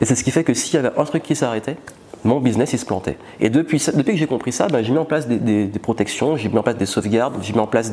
Et 0.00 0.04
c'est 0.04 0.14
ce 0.14 0.24
qui 0.24 0.30
fait 0.30 0.44
que 0.44 0.54
s'il 0.54 0.74
y 0.74 0.76
avait 0.76 0.90
un 0.96 1.04
truc 1.04 1.22
qui 1.22 1.34
s'arrêtait, 1.34 1.76
mon 2.24 2.40
business 2.40 2.72
il 2.72 2.78
se 2.78 2.86
plantait. 2.86 3.16
Et 3.40 3.50
depuis, 3.50 3.84
depuis 3.94 4.12
que 4.12 4.18
j'ai 4.18 4.26
compris 4.26 4.52
ça, 4.52 4.68
ben, 4.68 4.82
j'ai 4.82 4.92
mis 4.92 4.98
en 4.98 5.04
place 5.04 5.28
des, 5.28 5.68
protections, 5.82 6.36
j'ai 6.36 6.48
mis 6.48 6.58
en 6.58 6.62
place 6.62 6.76
des 6.76 6.86
sauvegardes, 6.86 7.34
j'ai 7.42 7.52
mis 7.52 7.60
en 7.60 7.66
place 7.66 7.92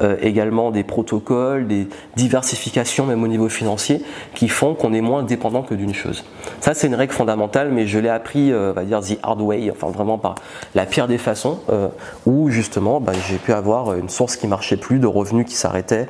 euh, 0.00 0.16
également 0.20 0.70
des 0.70 0.84
protocoles, 0.84 1.66
des 1.66 1.88
diversifications 2.16 3.06
même 3.06 3.22
au 3.22 3.28
niveau 3.28 3.48
financier 3.48 4.02
qui 4.34 4.48
font 4.48 4.74
qu'on 4.74 4.92
est 4.92 5.00
moins 5.00 5.22
dépendant 5.22 5.62
que 5.62 5.74
d'une 5.74 5.94
chose. 5.94 6.24
Ça 6.60 6.74
c'est 6.74 6.86
une 6.86 6.94
règle 6.94 7.12
fondamentale, 7.12 7.70
mais 7.72 7.86
je 7.86 7.98
l'ai 7.98 8.08
appris, 8.08 8.52
euh, 8.52 8.72
on 8.72 8.74
va 8.74 8.84
dire 8.84 9.00
the 9.00 9.18
hard 9.22 9.40
way, 9.40 9.70
enfin 9.70 9.88
vraiment 9.88 10.18
par 10.18 10.34
la 10.74 10.86
pire 10.86 11.06
des 11.06 11.18
façons, 11.18 11.60
euh, 11.70 11.88
où 12.26 12.50
justement 12.50 13.00
ben, 13.00 13.12
j'ai 13.28 13.36
pu 13.36 13.52
avoir 13.52 13.94
une 13.94 14.08
source 14.08 14.36
qui 14.36 14.46
marchait 14.46 14.76
plus, 14.76 14.98
de 14.98 15.06
revenus 15.06 15.46
qui 15.46 15.54
s'arrêtaient, 15.54 16.08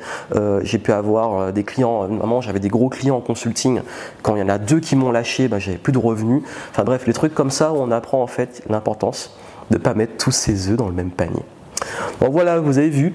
j'ai 0.63 0.79
pu 0.79 0.91
avoir 0.91 1.53
des 1.53 1.63
clients, 1.63 2.07
vraiment 2.07 2.41
j'avais 2.41 2.59
des 2.59 2.69
gros 2.69 2.89
clients 2.89 3.17
en 3.17 3.21
consulting, 3.21 3.81
quand 4.21 4.35
il 4.35 4.39
y 4.39 4.43
en 4.43 4.49
a 4.49 4.57
deux 4.57 4.79
qui 4.79 4.95
m'ont 4.95 5.11
lâché, 5.11 5.47
ben, 5.47 5.59
j'avais 5.59 5.77
plus 5.77 5.93
de 5.93 5.97
revenus. 5.97 6.43
Enfin 6.71 6.83
bref, 6.83 7.05
les 7.07 7.13
trucs 7.13 7.33
comme 7.33 7.50
ça 7.51 7.73
on 7.73 7.91
apprend 7.91 8.21
en 8.21 8.27
fait 8.27 8.63
l'importance 8.69 9.37
de 9.69 9.77
ne 9.77 9.81
pas 9.81 9.93
mettre 9.93 10.17
tous 10.17 10.31
ses 10.31 10.69
œufs 10.69 10.77
dans 10.77 10.87
le 10.87 10.93
même 10.93 11.11
panier. 11.11 11.43
Donc 12.19 12.31
voilà, 12.31 12.59
vous 12.59 12.77
avez 12.77 12.89
vu, 12.89 13.13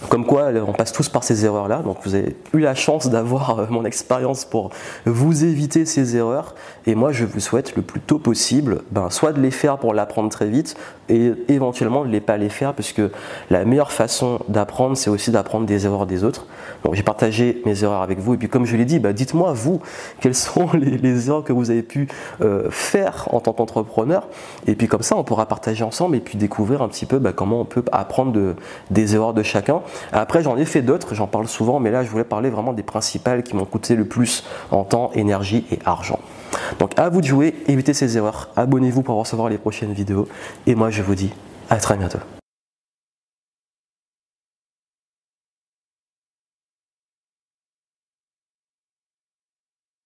comme 0.00 0.26
quoi, 0.26 0.50
on 0.66 0.72
passe 0.72 0.92
tous 0.92 1.08
par 1.08 1.24
ces 1.24 1.44
erreurs-là. 1.44 1.78
Donc, 1.78 1.98
vous 2.04 2.14
avez 2.14 2.36
eu 2.54 2.60
la 2.60 2.74
chance 2.74 3.08
d'avoir 3.08 3.58
euh, 3.58 3.66
mon 3.70 3.84
expérience 3.84 4.44
pour 4.44 4.70
vous 5.04 5.44
éviter 5.44 5.86
ces 5.86 6.16
erreurs. 6.16 6.54
Et 6.86 6.94
moi, 6.94 7.12
je 7.12 7.24
vous 7.24 7.40
souhaite 7.40 7.76
le 7.76 7.82
plus 7.82 8.00
tôt 8.00 8.18
possible, 8.18 8.82
ben, 8.90 9.10
soit 9.10 9.32
de 9.32 9.40
les 9.40 9.50
faire 9.50 9.78
pour 9.78 9.94
l'apprendre 9.94 10.30
très 10.30 10.48
vite, 10.48 10.76
et 11.08 11.32
éventuellement 11.48 12.04
de 12.04 12.10
ne 12.10 12.18
pas 12.18 12.36
les 12.36 12.48
faire, 12.48 12.74
puisque 12.74 13.02
la 13.50 13.64
meilleure 13.64 13.92
façon 13.92 14.40
d'apprendre, 14.48 14.96
c'est 14.96 15.10
aussi 15.10 15.30
d'apprendre 15.30 15.66
des 15.66 15.86
erreurs 15.86 16.06
des 16.06 16.24
autres. 16.24 16.46
Donc, 16.84 16.94
j'ai 16.94 17.02
partagé 17.02 17.62
mes 17.64 17.84
erreurs 17.84 18.02
avec 18.02 18.18
vous. 18.18 18.34
Et 18.34 18.36
puis, 18.36 18.48
comme 18.48 18.66
je 18.66 18.76
l'ai 18.76 18.84
dit, 18.84 18.98
ben, 18.98 19.12
dites-moi, 19.12 19.52
vous, 19.52 19.80
quelles 20.20 20.34
sont 20.34 20.68
les, 20.74 21.28
erreurs 21.28 21.44
que 21.44 21.52
vous 21.52 21.70
avez 21.70 21.82
pu 21.82 22.08
euh, 22.40 22.68
faire 22.70 23.28
en 23.32 23.40
tant 23.40 23.52
qu'entrepreneur. 23.52 24.28
Et 24.66 24.74
puis, 24.74 24.88
comme 24.88 25.02
ça, 25.02 25.16
on 25.16 25.24
pourra 25.24 25.46
partager 25.46 25.84
ensemble 25.84 26.16
et 26.16 26.20
puis 26.20 26.36
découvrir 26.36 26.82
un 26.82 26.88
petit 26.88 27.06
peu 27.06 27.18
ben, 27.18 27.32
comment 27.32 27.60
on 27.60 27.64
peut 27.64 27.84
apprendre 27.92 28.32
de, 28.32 28.54
des 28.90 29.14
erreurs 29.14 29.34
de 29.34 29.42
chacun. 29.42 29.82
Après, 30.12 30.42
j'en 30.42 30.56
ai 30.56 30.64
fait 30.64 30.82
d'autres, 30.82 31.14
j'en 31.14 31.26
parle 31.26 31.48
souvent, 31.48 31.80
mais 31.80 31.90
là, 31.90 32.04
je 32.04 32.08
voulais 32.08 32.24
parler 32.24 32.50
vraiment 32.50 32.72
des 32.72 32.82
principales 32.82 33.42
qui 33.42 33.56
m'ont 33.56 33.64
coûté 33.64 33.96
le 33.96 34.04
plus 34.04 34.44
en 34.70 34.84
temps, 34.84 35.10
énergie 35.14 35.64
et 35.70 35.78
argent. 35.84 36.20
Donc, 36.78 36.98
à 36.98 37.08
vous 37.08 37.20
de 37.20 37.26
jouer, 37.26 37.54
évitez 37.66 37.94
ces 37.94 38.16
erreurs. 38.16 38.50
Abonnez-vous 38.56 39.02
pour 39.02 39.18
recevoir 39.18 39.48
les 39.48 39.58
prochaines 39.58 39.92
vidéos. 39.92 40.28
Et 40.66 40.74
moi, 40.74 40.90
je 40.90 41.02
vous 41.02 41.14
dis 41.14 41.32
à 41.70 41.76
très 41.76 41.96
bientôt. 41.96 42.18